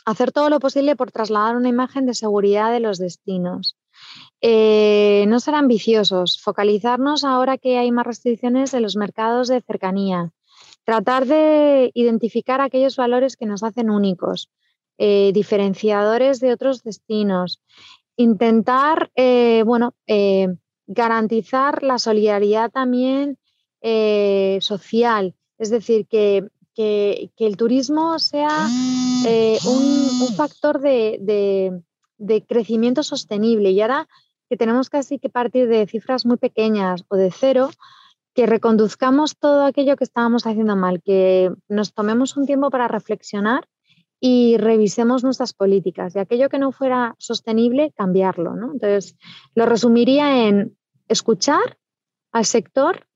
hacer 0.04 0.32
todo 0.32 0.50
lo 0.50 0.58
posible 0.58 0.96
por 0.96 1.12
trasladar 1.12 1.54
una 1.54 1.68
imagen 1.68 2.06
de 2.06 2.14
seguridad 2.14 2.72
de 2.72 2.80
los 2.80 2.98
destinos. 2.98 3.76
Eh, 4.40 5.26
no 5.28 5.38
ser 5.38 5.54
ambiciosos, 5.54 6.40
focalizarnos 6.40 7.22
ahora 7.22 7.56
que 7.56 7.78
hay 7.78 7.92
más 7.92 8.06
restricciones 8.06 8.74
en 8.74 8.82
los 8.82 8.96
mercados 8.96 9.46
de 9.46 9.60
cercanía, 9.60 10.32
tratar 10.84 11.24
de 11.24 11.92
identificar 11.94 12.60
aquellos 12.60 12.96
valores 12.96 13.36
que 13.36 13.46
nos 13.46 13.62
hacen 13.62 13.90
únicos, 13.90 14.50
eh, 14.98 15.30
diferenciadores 15.32 16.40
de 16.40 16.52
otros 16.52 16.82
destinos, 16.82 17.62
intentar, 18.16 19.12
bueno, 19.64 19.94
garantizar 20.88 21.82
la 21.82 21.98
solidaridad 21.98 22.70
también 22.70 23.38
eh, 23.82 24.58
social, 24.60 25.34
es 25.58 25.70
decir, 25.70 26.06
que, 26.06 26.48
el 26.80 27.56
turismo 27.56 28.20
sea 28.20 28.68
eh, 29.26 29.58
un, 29.66 30.34
factor 30.36 30.80
de, 30.80 31.82
crecimiento 32.46 33.02
sostenible. 33.02 33.72
Y 33.72 33.80
ahora 33.80 34.08
que 34.48 34.56
tenemos 34.56 34.88
casi 34.88 35.18
que 35.18 35.28
partir 35.28 35.68
de 35.68 35.88
cifras 35.88 36.24
muy 36.24 36.36
pequeñas 36.36 37.04
o 37.08 37.16
de 37.16 37.32
cero, 37.32 37.70
que 38.32 38.46
reconduzcamos 38.46 39.36
todo 39.36 39.64
aquello 39.64 39.96
que 39.96 40.04
estábamos 40.04 40.46
haciendo 40.46 40.76
mal, 40.76 41.02
que 41.02 41.52
nos 41.68 41.92
tomemos 41.94 42.36
un 42.36 42.46
tiempo 42.46 42.70
para 42.70 42.86
reflexionar 42.86 43.66
y 44.20 44.56
revisemos 44.56 45.22
nuestras 45.22 45.52
políticas 45.52 46.14
y 46.16 46.18
aquello 46.18 46.48
que 46.48 46.58
no 46.58 46.72
fuera 46.72 47.14
sostenible, 47.18 47.92
cambiarlo. 47.96 48.52
Entonces, 48.52 49.16
lo 49.54 49.66
resumiría 49.66 50.48
en 50.48 50.76
escuchar 51.08 51.78
al 52.32 52.44
sector, 52.44 53.06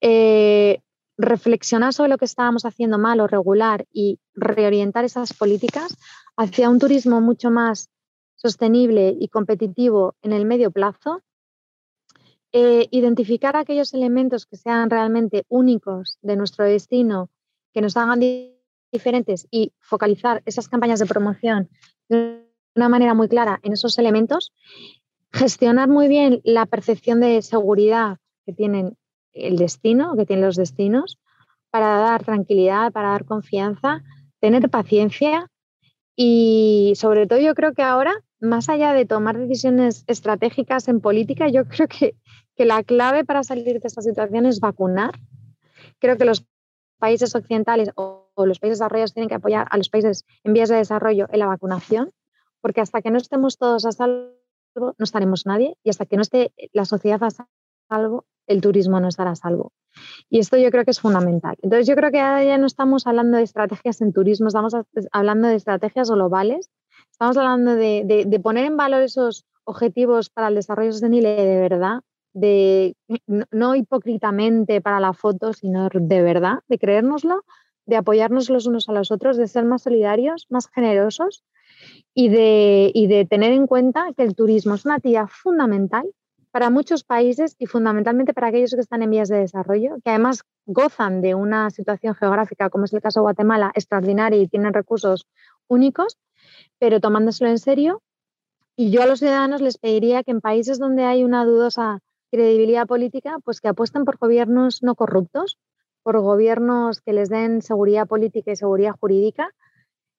eh, 0.00 0.80
reflexionar 1.16 1.92
sobre 1.92 2.10
lo 2.10 2.18
que 2.18 2.24
estábamos 2.24 2.64
haciendo 2.64 2.98
mal 2.98 3.20
o 3.20 3.26
regular 3.26 3.86
y 3.92 4.18
reorientar 4.34 5.04
esas 5.04 5.32
políticas 5.32 5.96
hacia 6.36 6.68
un 6.68 6.78
turismo 6.78 7.20
mucho 7.20 7.50
más 7.50 7.88
sostenible 8.34 9.16
y 9.18 9.28
competitivo 9.28 10.14
en 10.22 10.32
el 10.32 10.44
medio 10.44 10.70
plazo, 10.70 11.22
eh, 12.52 12.86
identificar 12.90 13.56
aquellos 13.56 13.94
elementos 13.94 14.46
que 14.46 14.56
sean 14.56 14.90
realmente 14.90 15.44
únicos 15.48 16.18
de 16.22 16.36
nuestro 16.36 16.64
destino, 16.64 17.30
que 17.72 17.80
nos 17.80 17.96
hagan 17.96 18.20
diferentes 18.92 19.46
y 19.50 19.72
focalizar 19.80 20.42
esas 20.46 20.68
campañas 20.68 21.00
de 21.00 21.06
promoción 21.06 21.68
de 22.08 22.44
una 22.74 22.88
manera 22.88 23.14
muy 23.14 23.28
clara 23.28 23.58
en 23.62 23.72
esos 23.72 23.98
elementos 23.98 24.52
gestionar 25.32 25.88
muy 25.88 26.08
bien 26.08 26.40
la 26.44 26.66
percepción 26.66 27.20
de 27.20 27.42
seguridad 27.42 28.18
que 28.44 28.52
tienen 28.52 28.96
el 29.32 29.56
destino, 29.56 30.16
que 30.16 30.24
tienen 30.24 30.46
los 30.46 30.56
destinos, 30.56 31.18
para 31.70 31.98
dar 31.98 32.24
tranquilidad, 32.24 32.92
para 32.92 33.10
dar 33.10 33.26
confianza, 33.26 34.02
tener 34.40 34.70
paciencia 34.70 35.50
y 36.16 36.94
sobre 36.96 37.26
todo 37.26 37.38
yo 37.38 37.54
creo 37.54 37.74
que 37.74 37.82
ahora, 37.82 38.14
más 38.40 38.70
allá 38.70 38.94
de 38.94 39.04
tomar 39.04 39.36
decisiones 39.36 40.04
estratégicas 40.06 40.88
en 40.88 41.00
política, 41.00 41.48
yo 41.48 41.64
creo 41.68 41.88
que, 41.88 42.16
que 42.56 42.64
la 42.64 42.82
clave 42.82 43.24
para 43.24 43.44
salir 43.44 43.80
de 43.80 43.88
esta 43.88 44.00
situación 44.00 44.46
es 44.46 44.60
vacunar. 44.60 45.12
Creo 45.98 46.16
que 46.16 46.24
los 46.24 46.46
países 46.98 47.34
occidentales 47.34 47.90
o, 47.96 48.25
o 48.36 48.46
los 48.46 48.60
países 48.60 48.78
desarrollados 48.78 49.12
tienen 49.12 49.28
que 49.28 49.34
apoyar 49.34 49.66
a 49.70 49.76
los 49.76 49.88
países 49.88 50.24
en 50.44 50.52
vías 50.52 50.68
de 50.68 50.76
desarrollo 50.76 51.26
en 51.30 51.38
la 51.40 51.46
vacunación, 51.46 52.12
porque 52.60 52.80
hasta 52.80 53.02
que 53.02 53.10
no 53.10 53.18
estemos 53.18 53.58
todos 53.58 53.84
a 53.84 53.92
salvo 53.92 54.36
no 54.80 55.04
estaremos 55.04 55.46
nadie 55.46 55.76
y 55.82 55.90
hasta 55.90 56.06
que 56.06 56.16
no 56.16 56.22
esté 56.22 56.52
la 56.72 56.84
sociedad 56.84 57.22
a 57.22 57.30
salvo, 57.88 58.24
el 58.46 58.60
turismo 58.60 59.00
no 59.00 59.08
estará 59.08 59.30
a 59.30 59.36
salvo. 59.36 59.72
Y 60.28 60.38
esto 60.38 60.56
yo 60.56 60.70
creo 60.70 60.84
que 60.84 60.90
es 60.90 61.00
fundamental. 61.00 61.56
Entonces 61.62 61.86
yo 61.86 61.94
creo 61.96 62.10
que 62.10 62.18
ya 62.18 62.58
no 62.58 62.66
estamos 62.66 63.06
hablando 63.06 63.38
de 63.38 63.42
estrategias 63.42 64.00
en 64.00 64.12
turismo, 64.12 64.48
estamos 64.48 64.74
hablando 65.12 65.48
de 65.48 65.56
estrategias 65.56 66.10
globales, 66.10 66.70
estamos 67.10 67.36
hablando 67.36 67.74
de, 67.74 68.40
poner 68.42 68.66
en 68.66 68.76
valor 68.76 69.02
esos 69.02 69.44
objetivos 69.64 70.30
para 70.30 70.48
el 70.48 70.54
desarrollo 70.54 70.92
sostenible 70.92 71.30
de 71.30 71.60
verdad, 71.60 72.00
de 72.34 72.94
no, 73.50 73.74
hipócritamente 73.74 74.80
para 74.82 75.00
la 75.00 75.14
foto, 75.14 75.54
sino 75.54 75.88
de 75.88 76.22
verdad, 76.22 76.60
de 76.68 76.78
creérnoslo, 76.78 77.44
de 77.86 77.96
apoyarnos 77.96 78.50
los 78.50 78.66
unos 78.66 78.88
a 78.88 78.92
los 78.92 79.10
otros, 79.10 79.36
de 79.36 79.46
ser 79.46 79.64
más 79.64 79.82
solidarios, 79.82 80.46
más 80.50 80.68
generosos 80.68 81.44
y 82.14 82.28
de, 82.28 82.90
y 82.92 83.06
de 83.06 83.24
tener 83.24 83.52
en 83.52 83.66
cuenta 83.66 84.12
que 84.16 84.24
el 84.24 84.34
turismo 84.34 84.74
es 84.74 84.84
una 84.84 84.96
actividad 84.96 85.28
fundamental 85.28 86.04
para 86.50 86.70
muchos 86.70 87.04
países 87.04 87.54
y 87.58 87.66
fundamentalmente 87.66 88.32
para 88.32 88.48
aquellos 88.48 88.74
que 88.74 88.80
están 88.80 89.02
en 89.02 89.10
vías 89.10 89.28
de 89.28 89.38
desarrollo, 89.38 89.96
que 90.02 90.10
además 90.10 90.42
gozan 90.64 91.20
de 91.20 91.34
una 91.34 91.70
situación 91.70 92.14
geográfica, 92.14 92.70
como 92.70 92.86
es 92.86 92.92
el 92.94 93.02
caso 93.02 93.20
de 93.20 93.24
Guatemala, 93.24 93.72
extraordinaria 93.74 94.40
y 94.40 94.48
tienen 94.48 94.72
recursos 94.72 95.26
únicos, 95.68 96.16
pero 96.78 97.00
tomándoselo 97.00 97.50
en 97.50 97.58
serio. 97.58 98.02
Y 98.74 98.90
yo 98.90 99.02
a 99.02 99.06
los 99.06 99.18
ciudadanos 99.18 99.60
les 99.60 99.78
pediría 99.78 100.22
que 100.22 100.30
en 100.30 100.40
países 100.40 100.78
donde 100.78 101.04
hay 101.04 101.24
una 101.24 101.44
dudosa 101.44 102.00
credibilidad 102.30 102.86
política, 102.86 103.36
pues 103.44 103.60
que 103.60 103.68
apuesten 103.68 104.04
por 104.04 104.16
gobiernos 104.18 104.82
no 104.82 104.94
corruptos, 104.94 105.58
por 106.06 106.20
gobiernos 106.20 107.00
que 107.00 107.12
les 107.12 107.28
den 107.28 107.62
seguridad 107.62 108.06
política 108.06 108.52
y 108.52 108.56
seguridad 108.56 108.94
jurídica, 109.00 109.50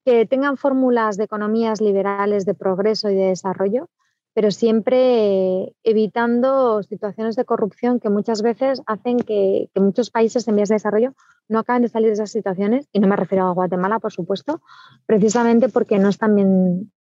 que 0.03 0.25
tengan 0.25 0.57
fórmulas 0.57 1.15
de 1.15 1.23
economías 1.23 1.79
liberales 1.79 2.45
de 2.45 2.53
progreso 2.53 3.09
y 3.09 3.15
de 3.15 3.27
desarrollo, 3.27 3.87
pero 4.33 4.51
siempre 4.51 5.73
evitando 5.83 6.83
situaciones 6.83 7.37
de 7.37 7.45
corrupción 7.45 8.01
que 8.01 8.09
muchas 8.09 8.41
veces 8.41 8.81
hacen 8.85 9.19
que, 9.19 9.69
muchos 9.75 10.11
países 10.11 10.45
en 10.49 10.57
vías 10.57 10.67
de 10.67 10.75
desarrollo 10.75 11.13
no 11.47 11.59
acaben 11.59 11.83
de 11.83 11.87
salir 11.87 12.09
de 12.09 12.15
esas 12.15 12.31
situaciones, 12.31 12.89
y 12.91 12.99
no 12.99 13.07
me 13.07 13.15
refiero 13.15 13.45
a 13.45 13.53
Guatemala, 13.53 13.99
por 13.99 14.11
supuesto, 14.11 14.59
precisamente 15.05 15.69
porque 15.69 15.99
no 15.99 16.09
están 16.09 16.35
bien 16.35 16.91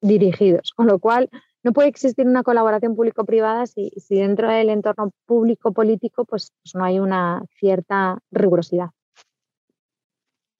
dirigidos, 0.00 0.72
con 0.74 0.88
lo 0.88 0.98
cual 0.98 1.30
no 1.66 1.72
puede 1.72 1.88
existir 1.88 2.24
una 2.28 2.44
colaboración 2.44 2.94
público-privada 2.94 3.66
si, 3.66 3.90
si, 3.96 4.14
dentro 4.20 4.48
del 4.48 4.70
entorno 4.70 5.10
público-político 5.26 6.24
pues, 6.24 6.52
pues, 6.62 6.76
no 6.76 6.84
hay 6.84 7.00
una 7.00 7.42
cierta 7.58 8.20
rigurosidad. 8.30 8.90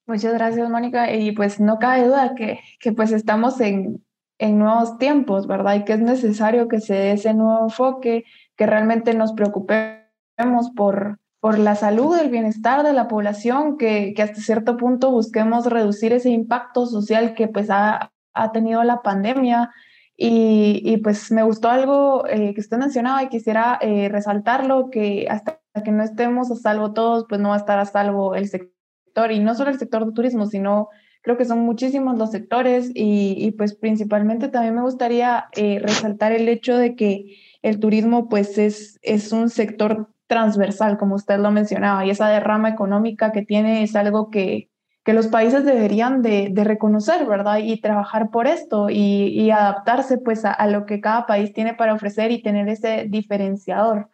Muchas 0.05 0.33
gracias, 0.33 0.69
Mónica. 0.69 1.13
Y 1.13 1.31
pues 1.31 1.61
no 1.61 1.79
cabe 1.79 2.07
duda 2.07 2.35
que, 2.35 2.59
que 2.81 2.91
pues 2.91 3.13
estamos 3.13 3.61
en, 3.61 4.03
en 4.37 4.59
nuevos 4.59 4.97
tiempos, 4.97 5.47
¿verdad? 5.47 5.75
Y 5.75 5.85
que 5.85 5.93
es 5.93 6.01
necesario 6.01 6.67
que 6.67 6.81
se 6.81 6.95
dé 6.95 7.11
ese 7.13 7.33
nuevo 7.33 7.63
enfoque, 7.63 8.25
que 8.57 8.65
realmente 8.65 9.13
nos 9.13 9.31
preocupemos 9.31 10.71
por, 10.75 11.19
por 11.39 11.57
la 11.57 11.75
salud, 11.75 12.17
el 12.19 12.29
bienestar 12.29 12.83
de 12.83 12.91
la 12.91 13.07
población, 13.07 13.77
que, 13.77 14.13
que 14.13 14.23
hasta 14.23 14.41
cierto 14.41 14.75
punto 14.75 15.11
busquemos 15.11 15.67
reducir 15.67 16.11
ese 16.11 16.31
impacto 16.31 16.85
social 16.85 17.33
que 17.33 17.47
pues 17.47 17.69
ha, 17.69 18.11
ha 18.33 18.51
tenido 18.51 18.83
la 18.83 19.01
pandemia. 19.01 19.71
Y, 20.19 20.97
pues 21.03 21.31
me 21.31 21.43
gustó 21.43 21.69
algo 21.69 22.25
eh, 22.27 22.55
que 22.55 22.61
usted 22.61 22.77
mencionaba 22.77 23.21
y 23.21 23.29
quisiera 23.29 23.77
eh, 23.81 24.09
resaltarlo, 24.09 24.89
que 24.89 25.27
hasta 25.29 25.59
que 25.83 25.91
no 25.91 26.03
estemos 26.03 26.49
a 26.49 26.55
salvo 26.55 26.93
todos, 26.93 27.25
pues 27.29 27.39
no 27.39 27.49
va 27.49 27.55
a 27.55 27.59
estar 27.59 27.77
a 27.77 27.85
salvo 27.85 28.33
el 28.33 28.49
sector, 28.49 29.31
y 29.31 29.39
no 29.39 29.53
solo 29.53 29.69
el 29.69 29.77
sector 29.77 30.05
de 30.07 30.13
turismo, 30.13 30.47
sino 30.47 30.89
creo 31.21 31.37
que 31.37 31.45
son 31.45 31.59
muchísimos 31.59 32.17
los 32.17 32.31
sectores 32.31 32.89
y, 32.95 33.35
y 33.37 33.51
pues 33.51 33.75
principalmente 33.75 34.47
también 34.47 34.75
me 34.75 34.81
gustaría 34.81 35.49
eh, 35.55 35.79
resaltar 35.79 36.31
el 36.31 36.49
hecho 36.49 36.77
de 36.77 36.95
que 36.95 37.37
el 37.61 37.79
turismo 37.79 38.27
pues 38.29 38.57
es, 38.57 38.97
es 39.03 39.31
un 39.31 39.49
sector 39.49 40.09
transversal, 40.27 40.97
como 40.97 41.15
usted 41.15 41.37
lo 41.37 41.51
mencionaba, 41.51 42.05
y 42.05 42.09
esa 42.09 42.27
derrama 42.27 42.69
económica 42.69 43.31
que 43.31 43.43
tiene 43.43 43.83
es 43.83 43.95
algo 43.95 44.31
que, 44.31 44.71
que 45.07 45.13
los 45.13 45.27
países 45.27 45.63
deberían 45.63 46.21
de, 46.21 46.51
reconocer, 46.65 47.25
¿verdad? 47.25 47.59
Y 47.63 47.79
trabajar 47.79 48.29
por 48.29 48.45
esto 48.45 48.89
y, 48.89 49.49
adaptarse 49.51 50.17
pues 50.17 50.43
a, 50.43 50.67
lo 50.67 50.85
que 50.85 50.99
cada 50.99 51.25
país 51.25 51.53
tiene 51.53 51.73
para 51.73 51.93
ofrecer 51.93 52.29
y 52.31 52.41
tener 52.41 52.67
ese 52.67 53.05
diferenciador. 53.07 54.09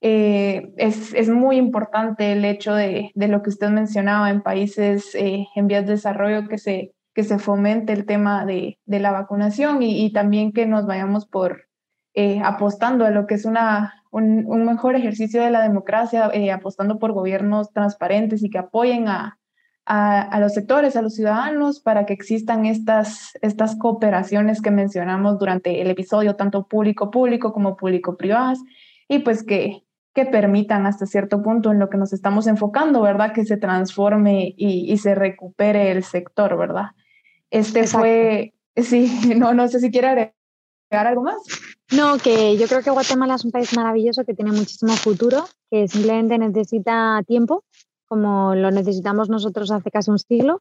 Eh, 0.00 0.72
es, 0.78 1.14
es, 1.14 1.28
muy 1.28 1.58
importante 1.58 2.32
el 2.32 2.44
hecho 2.44 2.74
de, 2.74 3.12
de, 3.14 3.28
lo 3.28 3.40
que 3.40 3.50
usted 3.50 3.68
mencionaba 3.68 4.30
en 4.30 4.42
países 4.42 5.14
eh, 5.14 5.46
en 5.54 5.68
vías 5.68 5.86
de 5.86 5.92
desarrollo 5.92 6.48
que 6.48 6.58
se, 6.58 6.92
que 7.14 7.22
se 7.22 7.38
fomente 7.38 7.92
el 7.92 8.04
tema 8.04 8.44
de, 8.44 8.80
de 8.84 8.98
la 8.98 9.12
vacunación 9.12 9.80
y, 9.80 10.12
también 10.12 10.52
que 10.52 10.66
nos 10.66 10.86
vayamos 10.86 11.24
por 11.24 11.68
eh, 12.14 12.40
apostando 12.44 13.06
a 13.06 13.12
lo 13.12 13.28
que 13.28 13.34
es 13.34 13.44
una, 13.44 13.94
un, 14.10 14.44
un, 14.48 14.64
mejor 14.64 14.96
ejercicio 14.96 15.40
de 15.40 15.52
la 15.52 15.62
democracia, 15.62 16.32
apostando 16.52 16.98
por 16.98 17.12
gobiernos 17.12 17.72
transparentes 17.72 18.42
y 18.42 18.50
que 18.50 18.58
apoyen 18.58 19.06
a, 19.06 19.38
a, 19.84 20.22
a, 20.22 20.40
los 20.40 20.54
sectores, 20.54 20.96
a 20.96 21.02
los 21.02 21.14
ciudadanos, 21.14 21.80
para 21.80 22.06
que 22.06 22.12
existan 22.12 22.66
estas, 22.66 23.32
estas 23.42 23.76
cooperaciones 23.76 24.62
que 24.62 24.70
mencionamos 24.70 25.38
durante 25.38 25.80
el 25.80 25.90
episodio, 25.90 26.36
tanto 26.36 26.66
público-público 26.66 27.52
como 27.52 27.76
público-privadas, 27.76 28.60
y 29.08 29.20
pues 29.20 29.42
que, 29.42 29.84
que 30.14 30.26
permitan 30.26 30.86
hasta 30.86 31.06
cierto 31.06 31.42
punto 31.42 31.72
en 31.72 31.78
lo 31.78 31.90
que 31.90 31.98
nos 31.98 32.12
estamos 32.12 32.46
enfocando, 32.46 33.02
¿verdad? 33.02 33.32
Que 33.32 33.44
se 33.44 33.56
transforme 33.56 34.54
y, 34.56 34.92
y 34.92 34.98
se 34.98 35.14
recupere 35.14 35.90
el 35.90 36.04
sector, 36.04 36.56
¿verdad? 36.56 36.90
Este 37.50 37.80
Exacto. 37.80 37.98
fue, 37.98 38.54
sí, 38.76 39.10
no, 39.36 39.54
no 39.54 39.68
sé 39.68 39.80
si 39.80 39.90
quiere 39.90 40.08
agregar 40.08 41.06
algo 41.06 41.22
más. 41.22 41.36
No, 41.90 42.16
que 42.16 42.56
yo 42.56 42.66
creo 42.68 42.82
que 42.82 42.90
Guatemala 42.90 43.34
es 43.34 43.44
un 43.44 43.50
país 43.50 43.76
maravilloso 43.76 44.24
que 44.24 44.34
tiene 44.34 44.52
muchísimo 44.52 44.92
futuro, 44.94 45.44
que 45.70 45.88
simplemente 45.88 46.38
necesita 46.38 47.22
tiempo, 47.26 47.64
como 48.12 48.54
lo 48.54 48.70
necesitamos 48.70 49.30
nosotros 49.30 49.70
hace 49.70 49.90
casi 49.90 50.10
un 50.10 50.18
siglo, 50.18 50.60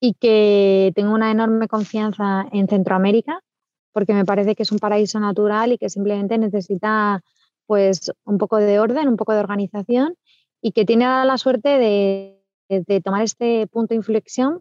y 0.00 0.14
que 0.14 0.90
tengo 0.96 1.14
una 1.14 1.30
enorme 1.30 1.68
confianza 1.68 2.46
en 2.50 2.66
Centroamérica, 2.66 3.44
porque 3.92 4.12
me 4.12 4.24
parece 4.24 4.56
que 4.56 4.64
es 4.64 4.72
un 4.72 4.80
paraíso 4.80 5.20
natural 5.20 5.70
y 5.70 5.78
que 5.78 5.88
simplemente 5.88 6.36
necesita 6.36 7.22
pues 7.66 8.10
un 8.24 8.38
poco 8.38 8.56
de 8.56 8.80
orden, 8.80 9.06
un 9.06 9.16
poco 9.16 9.32
de 9.34 9.38
organización 9.38 10.16
y 10.60 10.72
que 10.72 10.84
tiene 10.84 11.04
la 11.04 11.38
suerte 11.38 11.78
de, 11.78 13.00
tomar 13.04 13.22
este 13.22 13.68
punto 13.68 13.90
de 13.90 13.98
inflexión 13.98 14.58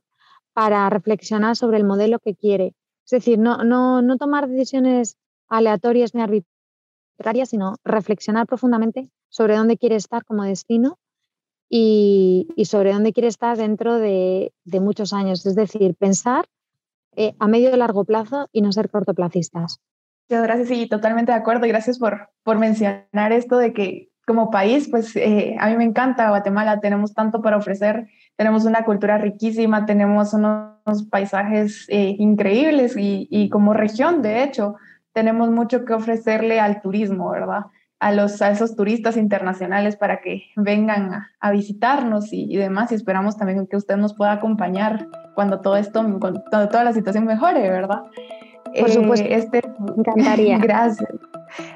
para 0.54 0.88
reflexionar 0.92 1.56
sobre 1.56 1.78
el 1.78 1.84
modelo 1.84 2.20
que 2.20 2.36
quiere. 2.36 2.76
Es 3.06 3.10
decir, 3.10 3.40
no, 3.40 3.64
no, 3.64 4.04
no 4.04 4.18
tomar 4.18 4.48
decisiones 4.48 5.18
aleatorias 5.48 6.14
ni 6.14 6.22
arbitrarias, 6.22 7.50
sino 7.50 7.78
reflexionar 7.84 8.46
profundamente 8.46 9.10
sobre 9.30 9.56
dónde 9.58 9.78
quiere 9.78 9.96
estar 9.96 10.24
como 10.26 10.44
destino 10.44 11.00
y, 11.70 12.48
sobre 12.66 12.94
dónde 12.94 13.14
quiere 13.14 13.28
estar 13.28 13.58
dentro 13.58 14.00
de, 14.00 14.54
de 14.66 14.80
muchos 14.80 15.14
años. 15.14 15.46
Es 15.46 15.56
decir, 15.56 15.96
pensar 15.96 16.46
eh, 17.16 17.36
a 17.40 17.48
medio 17.48 17.74
y 17.74 17.78
largo 17.78 18.06
plazo 18.06 18.48
y 18.52 18.62
no 18.62 18.72
ser 18.72 18.90
cortoplacistas. 18.90 19.80
Gracias, 20.30 20.68
sí, 20.68 20.88
totalmente 20.88 21.32
de 21.32 21.38
acuerdo. 21.38 21.66
Y 21.66 21.70
gracias 21.70 22.00
por, 22.00 22.30
por 22.44 22.58
mencionar 22.60 23.32
esto 23.32 23.58
de 23.58 23.74
que 23.74 24.10
como 24.26 24.52
país, 24.52 24.88
pues 24.92 25.16
eh, 25.16 25.56
a 25.60 25.70
mí 25.70 25.76
me 25.76 25.84
encanta 25.84 26.30
Guatemala, 26.30 26.80
tenemos 26.80 27.16
tanto 27.16 27.42
para 27.42 27.58
ofrecer, 27.58 28.08
tenemos 28.36 28.64
una 28.66 28.86
cultura 28.86 29.18
riquísima, 29.18 29.88
tenemos 29.88 30.36
unos 30.36 31.04
paisajes 31.10 31.88
eh, 31.90 32.16
increíbles 32.20 32.96
y, 32.96 33.28
y, 33.32 33.50
como 33.50 33.74
región, 33.74 34.22
de 34.22 34.44
hecho, 34.44 34.76
tenemos 35.14 35.50
mucho 35.50 35.84
que 35.84 35.94
ofrecerle 35.94 36.60
al 36.60 36.80
turismo, 36.80 37.32
¿verdad? 37.32 37.66
A, 38.00 38.14
los, 38.14 38.42
a 38.42 38.50
esos 38.50 38.78
turistas 38.78 39.18
internacionales 39.18 39.98
para 39.98 40.22
que 40.22 40.44
vengan 40.56 41.14
a, 41.14 41.32
a 41.42 41.52
visitarnos 41.52 42.32
y, 42.32 42.44
y, 42.44 42.56
demás. 42.56 42.92
Y 42.92 42.96
esperamos 42.96 43.36
también 43.36 43.68
que 43.68 43.76
usted 43.76 43.98
nos 43.98 44.14
pueda 44.14 44.32
acompañar 44.32 45.08
cuando 45.36 45.60
todo 45.60 45.76
esto, 45.76 46.02
cuando 46.20 46.42
toda 46.70 46.84
la 46.84 46.94
situación 46.94 47.26
mejore, 47.26 47.70
¿verdad? 47.70 48.04
Por 48.78 48.90
supuesto, 48.90 49.26
eh, 49.26 49.36
este, 49.36 49.62
me 49.80 49.94
encantaría. 49.98 50.58
Gracias. 50.62 51.10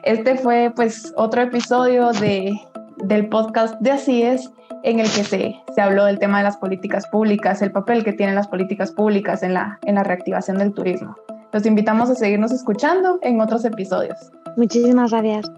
Este 0.03 0.35
fue 0.35 0.71
pues 0.75 1.13
otro 1.17 1.41
episodio 1.41 2.11
de, 2.11 2.53
del 2.97 3.27
podcast 3.29 3.79
de 3.79 3.91
Así 3.91 4.23
es, 4.23 4.51
en 4.83 4.99
el 4.99 5.09
que 5.11 5.23
se, 5.23 5.55
se 5.73 5.81
habló 5.81 6.05
del 6.05 6.19
tema 6.19 6.39
de 6.39 6.43
las 6.43 6.57
políticas 6.57 7.07
públicas, 7.07 7.61
el 7.61 7.71
papel 7.71 8.03
que 8.03 8.13
tienen 8.13 8.35
las 8.35 8.47
políticas 8.47 8.91
públicas 8.91 9.43
en 9.43 9.53
la, 9.53 9.79
en 9.83 9.95
la 9.95 10.03
reactivación 10.03 10.57
del 10.57 10.73
turismo. 10.73 11.15
Los 11.51 11.65
invitamos 11.65 12.09
a 12.09 12.15
seguirnos 12.15 12.51
escuchando 12.51 13.19
en 13.21 13.39
otros 13.39 13.63
episodios. 13.65 14.31
Muchísimas 14.57 15.11
gracias. 15.11 15.51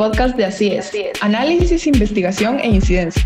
Podcast 0.00 0.34
de 0.34 0.46
Así 0.46 0.68
es. 0.72 0.90
Análisis, 1.20 1.86
investigación 1.86 2.58
e 2.58 2.68
incidencia. 2.68 3.22